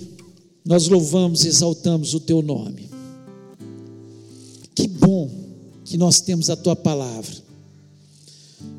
nós 0.63 0.87
louvamos 0.87 1.43
e 1.43 1.47
exaltamos 1.47 2.13
o 2.13 2.19
Teu 2.19 2.41
nome. 2.41 2.89
Que 4.75 4.87
bom 4.87 5.29
que 5.83 5.97
nós 5.97 6.21
temos 6.21 6.49
a 6.49 6.55
Tua 6.55 6.75
palavra. 6.75 7.35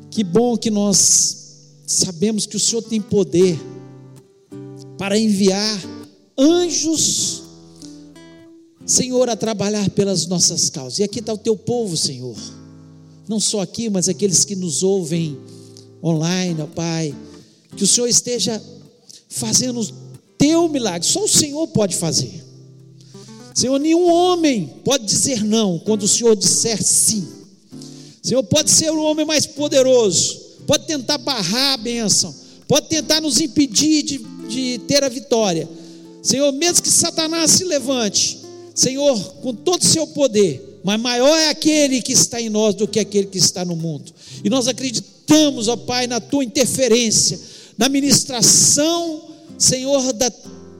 Que 0.09 0.23
bom 0.23 0.55
que 0.57 0.69
nós 0.69 1.43
sabemos 1.85 2.45
que 2.45 2.55
o 2.55 2.59
Senhor 2.59 2.81
tem 2.83 3.01
poder 3.01 3.59
para 4.97 5.17
enviar 5.17 5.79
anjos, 6.37 7.43
Senhor, 8.85 9.29
a 9.29 9.35
trabalhar 9.35 9.89
pelas 9.91 10.25
nossas 10.27 10.69
causas. 10.69 10.99
E 10.99 11.03
aqui 11.03 11.19
está 11.19 11.33
o 11.33 11.37
teu 11.37 11.55
povo, 11.55 11.95
Senhor. 11.95 12.37
Não 13.27 13.39
só 13.39 13.61
aqui, 13.61 13.89
mas 13.89 14.09
aqueles 14.09 14.43
que 14.43 14.55
nos 14.55 14.83
ouvem 14.83 15.37
online, 16.03 16.61
ó 16.61 16.67
Pai. 16.67 17.15
Que 17.75 17.83
o 17.83 17.87
Senhor 17.87 18.07
esteja 18.07 18.61
fazendo 19.29 19.81
o 19.81 19.87
teu 20.37 20.67
milagre. 20.67 21.07
Só 21.07 21.23
o 21.23 21.27
Senhor 21.27 21.67
pode 21.69 21.95
fazer. 21.95 22.43
Senhor, 23.53 23.79
nenhum 23.79 24.11
homem 24.11 24.81
pode 24.83 25.05
dizer 25.05 25.43
não 25.43 25.79
quando 25.79 26.03
o 26.03 26.07
Senhor 26.07 26.35
disser 26.35 26.81
sim. 26.83 27.27
Senhor, 28.21 28.43
pode 28.43 28.71
ser 28.71 28.89
o 28.91 29.03
homem 29.03 29.25
mais 29.25 29.45
poderoso, 29.45 30.39
pode 30.65 30.87
tentar 30.87 31.17
barrar 31.17 31.73
a 31.73 31.77
bênção, 31.77 32.33
pode 32.67 32.87
tentar 32.87 33.19
nos 33.21 33.39
impedir 33.41 34.01
de, 34.01 34.17
de 34.47 34.79
ter 34.87 35.03
a 35.03 35.09
vitória. 35.09 35.69
Senhor, 36.21 36.51
mesmo 36.53 36.81
que 36.81 36.89
Satanás 36.89 37.51
se 37.51 37.65
levante, 37.65 38.39
Senhor, 38.73 39.19
com 39.41 39.53
todo 39.53 39.81
o 39.81 39.85
seu 39.85 40.07
poder, 40.07 40.72
mas 40.83 40.99
maior 40.99 41.37
é 41.37 41.49
aquele 41.49 42.01
que 42.01 42.11
está 42.11 42.41
em 42.41 42.49
nós 42.49 42.75
do 42.75 42.87
que 42.87 42.99
aquele 42.99 43.27
que 43.27 43.37
está 43.37 43.63
no 43.63 43.75
mundo. 43.75 44.11
E 44.43 44.49
nós 44.49 44.67
acreditamos, 44.67 45.67
ó 45.67 45.77
Pai, 45.77 46.07
na 46.07 46.19
tua 46.19 46.43
interferência, 46.43 47.39
na 47.77 47.87
ministração, 47.87 49.21
Senhor, 49.57 50.11
da 50.13 50.29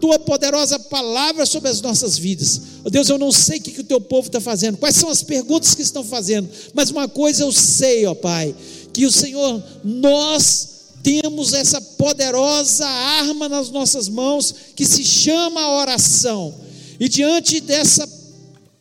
tua 0.02 0.20
poderosa 0.20 0.78
palavra 0.78 1.46
sobre 1.46 1.70
as 1.70 1.80
nossas 1.80 2.18
vidas. 2.18 2.62
Oh 2.84 2.90
Deus, 2.90 3.08
eu 3.08 3.18
não 3.18 3.32
sei 3.32 3.60
o 3.60 3.62
que, 3.62 3.72
que 3.72 3.80
o 3.80 3.86
teu 3.86 4.02
povo 4.02 4.28
está 4.28 4.42
fazendo, 4.42 4.78
quais 4.78 4.98
são 4.98 5.10
as 5.10 5.24
perguntas 5.24 5.74
que 5.74 5.82
estão 5.82 6.04
fazendo, 6.04 6.50
mas 6.74 6.92
uma 6.92 7.08
coisa 7.08 7.44
eu 7.44 7.54
sei, 7.54 8.06
ó 8.06 8.14
Pai, 8.14 8.54
que 8.92 9.06
o 9.06 9.12
Senhor, 9.12 9.64
nós 9.84 10.68
temos 11.02 11.54
essa 11.54 11.80
poderosa 11.80 12.86
arma 12.86 13.48
nas 13.48 13.70
nossas 13.70 14.10
mãos 14.10 14.54
que 14.76 14.86
se 14.86 15.04
chama 15.06 15.78
oração. 15.80 16.54
E 17.00 17.10
diante 17.10 17.60
dessa 17.62 18.06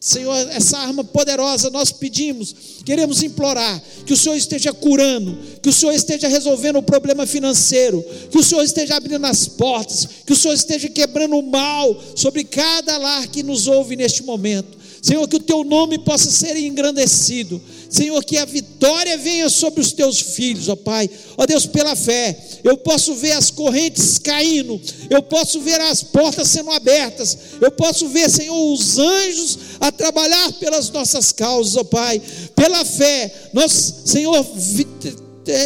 Senhor, 0.03 0.37
essa 0.51 0.79
arma 0.79 1.05
poderosa 1.05 1.71
nós 1.71 1.93
pedimos, 1.93 2.53
queremos 2.85 3.23
implorar 3.23 3.81
que 4.05 4.13
o 4.13 4.17
Senhor 4.17 4.35
esteja 4.35 4.73
curando, 4.73 5.39
que 5.63 5.69
o 5.69 5.73
Senhor 5.73 5.93
esteja 5.93 6.27
resolvendo 6.27 6.81
o 6.81 6.83
problema 6.83 7.25
financeiro, 7.25 8.05
que 8.29 8.37
o 8.37 8.43
Senhor 8.43 8.65
esteja 8.65 8.97
abrindo 8.97 9.25
as 9.25 9.47
portas, 9.47 10.09
que 10.27 10.33
o 10.33 10.37
Senhor 10.37 10.55
esteja 10.55 10.89
quebrando 10.89 11.37
o 11.37 11.49
mal 11.49 11.97
sobre 12.17 12.43
cada 12.43 12.99
lar 12.99 13.29
que 13.29 13.45
nos 13.45 13.69
ouve 13.69 13.95
neste 13.95 14.25
momento. 14.25 14.77
Senhor, 15.01 15.29
que 15.29 15.37
o 15.37 15.41
teu 15.41 15.63
nome 15.63 15.99
possa 16.01 16.33
ser 16.33 16.57
engrandecido. 16.57 17.63
Senhor, 17.93 18.25
que 18.25 18.39
a 18.39 18.47
vitória 18.47 19.19
venha 19.19 19.51
sobre 19.51 19.83
os 19.83 19.93
teus 19.93 20.19
filhos, 20.19 20.67
ó 20.71 20.75
Pai. 20.75 21.11
Ó 21.37 21.45
Deus, 21.45 21.67
pela 21.67 21.95
fé, 21.95 22.35
eu 22.65 22.79
posso 22.79 23.15
ver 23.15 23.33
as 23.33 23.51
correntes 23.51 24.17
caindo, 24.17 24.81
eu 25.11 25.23
posso 25.23 25.61
ver 25.61 25.79
as 25.79 26.03
portas 26.03 26.49
sendo 26.49 26.71
abertas, 26.71 27.37
eu 27.61 27.71
posso 27.71 28.09
ver, 28.09 28.31
Senhor, 28.31 28.73
os 28.73 28.99
anjos 28.99 29.59
a 29.79 29.93
trabalhar 29.93 30.53
pelas 30.55 30.89
nossas 30.89 31.33
causas, 31.33 31.77
ó 31.77 31.85
Pai. 31.85 32.23
Pela 32.57 32.83
fé, 32.83 33.31
nós, 33.53 33.73
Senhor, 34.07 34.43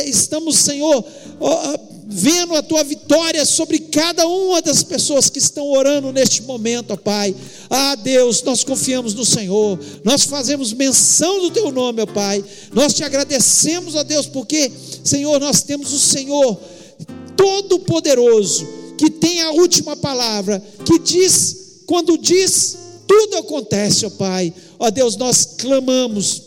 estamos, 0.04 0.56
Senhor, 0.56 1.04
ó, 1.38 1.78
vendo 2.08 2.54
a 2.54 2.62
tua 2.62 2.84
vitória 2.84 3.44
sobre 3.44 3.80
cada 3.80 4.26
uma 4.28 4.62
das 4.62 4.82
pessoas 4.82 5.28
que 5.28 5.38
estão 5.38 5.68
orando 5.68 6.12
neste 6.12 6.42
momento, 6.42 6.92
ó 6.92 6.96
Pai. 6.96 7.34
Ah, 7.68 7.96
Deus, 7.96 8.42
nós 8.42 8.62
confiamos 8.62 9.12
no 9.12 9.24
Senhor, 9.24 9.78
nós 10.04 10.22
fazemos 10.22 10.72
menção 10.72 11.40
do 11.40 11.50
teu 11.50 11.72
nome, 11.72 12.02
ó 12.02 12.06
Pai. 12.06 12.44
Nós 12.72 12.94
te 12.94 13.02
agradecemos, 13.02 13.96
ó 13.96 14.04
Deus, 14.04 14.26
porque, 14.26 14.70
Senhor, 15.02 15.40
nós 15.40 15.62
temos 15.62 15.92
o 15.92 15.98
Senhor 15.98 16.60
Todo-Poderoso, 17.36 18.66
que 18.96 19.10
tem 19.10 19.42
a 19.42 19.50
última 19.50 19.96
palavra, 19.96 20.62
que 20.84 20.98
diz, 21.00 21.82
quando 21.86 22.16
diz, 22.16 22.78
tudo 23.06 23.36
acontece, 23.36 24.06
ó 24.06 24.10
Pai. 24.10 24.54
Ó 24.78 24.90
Deus, 24.90 25.16
nós 25.16 25.44
clamamos 25.58 26.45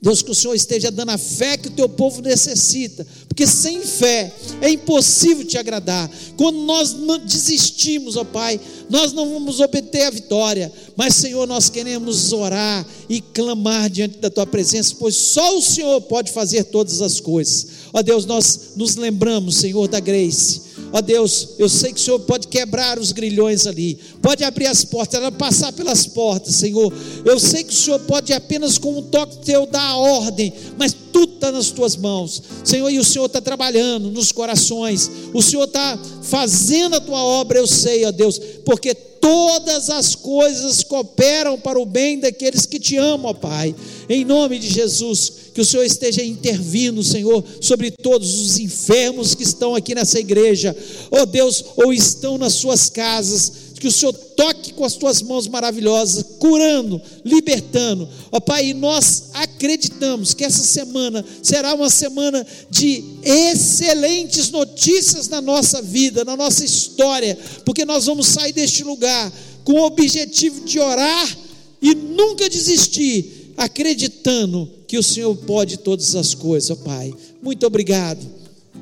Deus, 0.00 0.20
que 0.20 0.30
o 0.30 0.34
Senhor 0.34 0.54
esteja 0.54 0.90
dando 0.90 1.10
a 1.10 1.18
fé 1.18 1.56
que 1.56 1.68
o 1.68 1.72
teu 1.72 1.88
povo 1.88 2.20
necessita, 2.20 3.06
porque 3.26 3.46
sem 3.46 3.80
fé 3.80 4.32
é 4.60 4.70
impossível 4.70 5.44
te 5.44 5.56
agradar. 5.56 6.10
Quando 6.36 6.58
nós 6.60 6.94
desistimos, 7.24 8.14
ó 8.16 8.22
Pai, 8.22 8.60
nós 8.90 9.14
não 9.14 9.32
vamos 9.32 9.58
obter 9.58 10.02
a 10.02 10.10
vitória, 10.10 10.70
mas 10.94 11.14
Senhor, 11.14 11.46
nós 11.46 11.70
queremos 11.70 12.32
orar 12.32 12.86
e 13.08 13.22
clamar 13.22 13.88
diante 13.88 14.18
da 14.18 14.28
tua 14.28 14.46
presença, 14.46 14.94
pois 14.98 15.16
só 15.16 15.56
o 15.56 15.62
Senhor 15.62 16.00
pode 16.02 16.30
fazer 16.30 16.64
todas 16.64 17.00
as 17.00 17.18
coisas. 17.18 17.66
Ó 17.92 18.02
Deus, 18.02 18.26
nós 18.26 18.72
nos 18.76 18.96
lembramos, 18.96 19.56
Senhor, 19.56 19.88
da 19.88 19.98
Grace 19.98 20.65
Ó 20.92 21.00
Deus, 21.00 21.50
eu 21.58 21.68
sei 21.68 21.92
que 21.92 22.00
o 22.00 22.02
Senhor 22.02 22.20
pode 22.20 22.48
quebrar 22.48 22.98
os 22.98 23.12
grilhões 23.12 23.66
ali, 23.66 23.98
pode 24.22 24.44
abrir 24.44 24.66
as 24.66 24.84
portas, 24.84 25.20
ela 25.20 25.32
passar 25.32 25.72
pelas 25.72 26.06
portas, 26.06 26.54
Senhor. 26.54 26.92
Eu 27.24 27.38
sei 27.38 27.64
que 27.64 27.72
o 27.72 27.76
Senhor 27.76 27.98
pode 28.00 28.32
apenas 28.32 28.78
com 28.78 28.98
um 28.98 29.02
toque 29.02 29.38
teu 29.38 29.66
dar 29.66 29.82
a 29.82 29.96
ordem, 29.96 30.52
mas 30.78 30.94
tudo 31.12 31.34
está 31.34 31.50
nas 31.50 31.70
tuas 31.70 31.96
mãos, 31.96 32.42
Senhor. 32.64 32.90
E 32.90 32.98
o 32.98 33.04
Senhor 33.04 33.26
está 33.26 33.40
trabalhando 33.40 34.10
nos 34.10 34.32
corações, 34.32 35.10
o 35.32 35.42
Senhor 35.42 35.64
está 35.64 35.98
fazendo 36.22 36.96
a 36.96 37.00
tua 37.00 37.22
obra, 37.22 37.58
eu 37.58 37.66
sei, 37.66 38.04
ó 38.04 38.12
Deus, 38.12 38.38
porque 38.64 38.94
todas 38.94 39.90
as 39.90 40.14
coisas 40.14 40.84
cooperam 40.84 41.58
para 41.58 41.80
o 41.80 41.84
bem 41.84 42.20
daqueles 42.20 42.64
que 42.64 42.78
te 42.78 42.96
amam, 42.96 43.32
ó 43.32 43.34
Pai. 43.34 43.74
Em 44.08 44.24
nome 44.24 44.58
de 44.58 44.68
Jesus, 44.68 45.32
que 45.52 45.60
o 45.60 45.64
Senhor 45.64 45.84
esteja 45.84 46.22
intervindo, 46.22 47.02
Senhor, 47.02 47.44
sobre 47.60 47.90
todos 47.90 48.38
os 48.38 48.58
enfermos 48.58 49.34
que 49.34 49.42
estão 49.42 49.74
aqui 49.74 49.94
nessa 49.94 50.20
igreja, 50.20 50.76
ó 51.10 51.22
oh 51.22 51.26
Deus, 51.26 51.64
ou 51.76 51.92
estão 51.92 52.38
nas 52.38 52.54
suas 52.54 52.88
casas, 52.88 53.66
que 53.80 53.86
o 53.86 53.92
Senhor 53.92 54.12
toque 54.12 54.72
com 54.72 54.84
as 54.84 54.94
tuas 54.94 55.22
mãos 55.22 55.46
maravilhosas, 55.46 56.24
curando, 56.38 57.00
libertando. 57.24 58.08
Ó 58.32 58.40
Pai, 58.40 58.68
e 58.68 58.74
nós 58.74 59.30
acreditamos 59.34 60.34
que 60.34 60.44
essa 60.44 60.64
semana 60.64 61.24
será 61.42 61.74
uma 61.74 61.90
semana 61.90 62.46
de 62.70 63.04
excelentes 63.22 64.50
notícias 64.50 65.28
na 65.28 65.40
nossa 65.40 65.82
vida, 65.82 66.24
na 66.24 66.36
nossa 66.36 66.64
história, 66.64 67.38
porque 67.64 67.84
nós 67.84 68.06
vamos 68.06 68.26
sair 68.26 68.52
deste 68.52 68.82
lugar 68.82 69.32
com 69.64 69.74
o 69.74 69.86
objetivo 69.86 70.64
de 70.64 70.78
orar 70.78 71.38
e 71.80 71.94
nunca 71.94 72.48
desistir, 72.48 73.35
acreditando 73.56 74.68
que 74.86 74.98
o 74.98 75.02
Senhor 75.02 75.34
pode 75.36 75.78
todas 75.78 76.14
as 76.14 76.34
coisas, 76.34 76.70
ó 76.70 76.76
Pai. 76.76 77.14
Muito 77.42 77.66
obrigado 77.66 78.24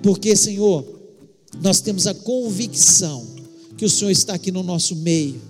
porque, 0.02 0.34
Senhor, 0.36 0.84
nós 1.62 1.80
temos 1.80 2.06
a 2.06 2.14
convicção 2.14 3.26
que 3.76 3.84
o 3.84 3.90
Senhor 3.90 4.10
está 4.10 4.34
aqui 4.34 4.52
no 4.52 4.62
nosso 4.62 4.96
meio, 4.96 5.40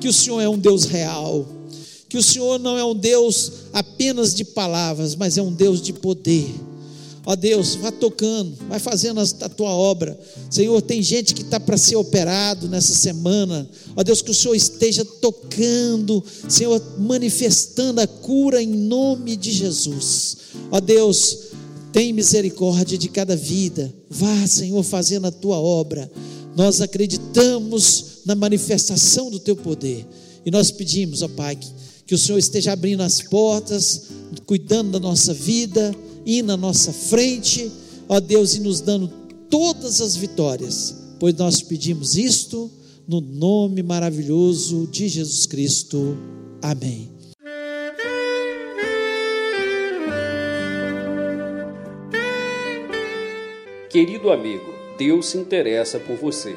que 0.00 0.08
o 0.08 0.12
Senhor 0.12 0.40
é 0.40 0.48
um 0.48 0.58
Deus 0.58 0.84
real, 0.84 1.46
que 2.08 2.18
o 2.18 2.22
Senhor 2.22 2.58
não 2.58 2.76
é 2.76 2.84
um 2.84 2.94
Deus 2.94 3.52
apenas 3.72 4.34
de 4.34 4.44
palavras, 4.44 5.14
mas 5.14 5.38
é 5.38 5.42
um 5.42 5.52
Deus 5.52 5.80
de 5.80 5.92
poder. 5.92 6.52
Ó 7.24 7.36
Deus, 7.36 7.74
vá 7.74 7.92
tocando, 7.92 8.56
vai 8.68 8.78
fazendo 8.78 9.20
a 9.20 9.48
tua 9.48 9.70
obra. 9.70 10.18
Senhor, 10.48 10.80
tem 10.80 11.02
gente 11.02 11.34
que 11.34 11.42
está 11.42 11.60
para 11.60 11.76
ser 11.76 11.96
operado 11.96 12.68
nessa 12.68 12.94
semana. 12.94 13.68
Ó 13.94 14.02
Deus, 14.02 14.22
que 14.22 14.30
o 14.30 14.34
Senhor 14.34 14.54
esteja 14.54 15.04
tocando, 15.04 16.24
Senhor, 16.48 16.82
manifestando 16.98 18.00
a 18.00 18.06
cura 18.06 18.62
em 18.62 18.68
nome 18.68 19.36
de 19.36 19.52
Jesus. 19.52 20.36
Ó 20.70 20.80
Deus, 20.80 21.50
tem 21.92 22.12
misericórdia 22.12 22.96
de 22.96 23.08
cada 23.08 23.36
vida. 23.36 23.92
Vá, 24.08 24.46
Senhor, 24.46 24.82
fazendo 24.82 25.26
a 25.26 25.30
tua 25.30 25.58
obra. 25.58 26.10
Nós 26.56 26.80
acreditamos 26.80 28.20
na 28.24 28.34
manifestação 28.34 29.30
do 29.30 29.38
teu 29.38 29.54
poder. 29.54 30.06
E 30.44 30.50
nós 30.50 30.70
pedimos, 30.70 31.20
ó 31.20 31.28
Pai, 31.28 31.58
que, 32.06 32.14
o 32.14 32.18
Senhor 32.18 32.38
esteja 32.38 32.72
abrindo 32.72 33.02
as 33.02 33.20
portas, 33.22 34.04
cuidando 34.46 34.92
da 34.92 35.00
nossa 35.00 35.34
vida 35.34 35.94
ir 36.24 36.42
na 36.42 36.56
nossa 36.56 36.92
frente, 36.92 37.70
ó 38.08 38.20
Deus, 38.20 38.54
e 38.54 38.60
nos 38.60 38.80
dando 38.80 39.08
todas 39.48 40.00
as 40.00 40.16
vitórias, 40.16 40.94
pois 41.18 41.34
nós 41.34 41.62
pedimos 41.62 42.16
isto 42.16 42.70
no 43.06 43.20
nome 43.20 43.82
maravilhoso 43.82 44.86
de 44.86 45.08
Jesus 45.08 45.46
Cristo. 45.46 46.16
Amém. 46.62 47.10
Querido 53.90 54.30
amigo, 54.30 54.72
Deus 54.96 55.26
se 55.26 55.38
interessa 55.38 55.98
por 55.98 56.16
você. 56.16 56.54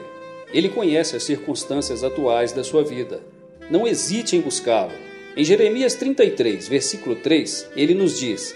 Ele 0.54 0.70
conhece 0.70 1.16
as 1.16 1.24
circunstâncias 1.24 2.04
atuais 2.04 2.52
da 2.52 2.64
sua 2.64 2.84
vida. 2.84 3.24
Não 3.72 3.88
hesite 3.88 4.36
em 4.36 4.42
buscá-lo. 4.42 4.92
Em 5.36 5.44
Jeremias 5.44 5.96
33, 5.96 6.68
versículo 6.68 7.16
3, 7.16 7.70
ele 7.76 7.96
nos 7.96 8.20
diz: 8.20 8.56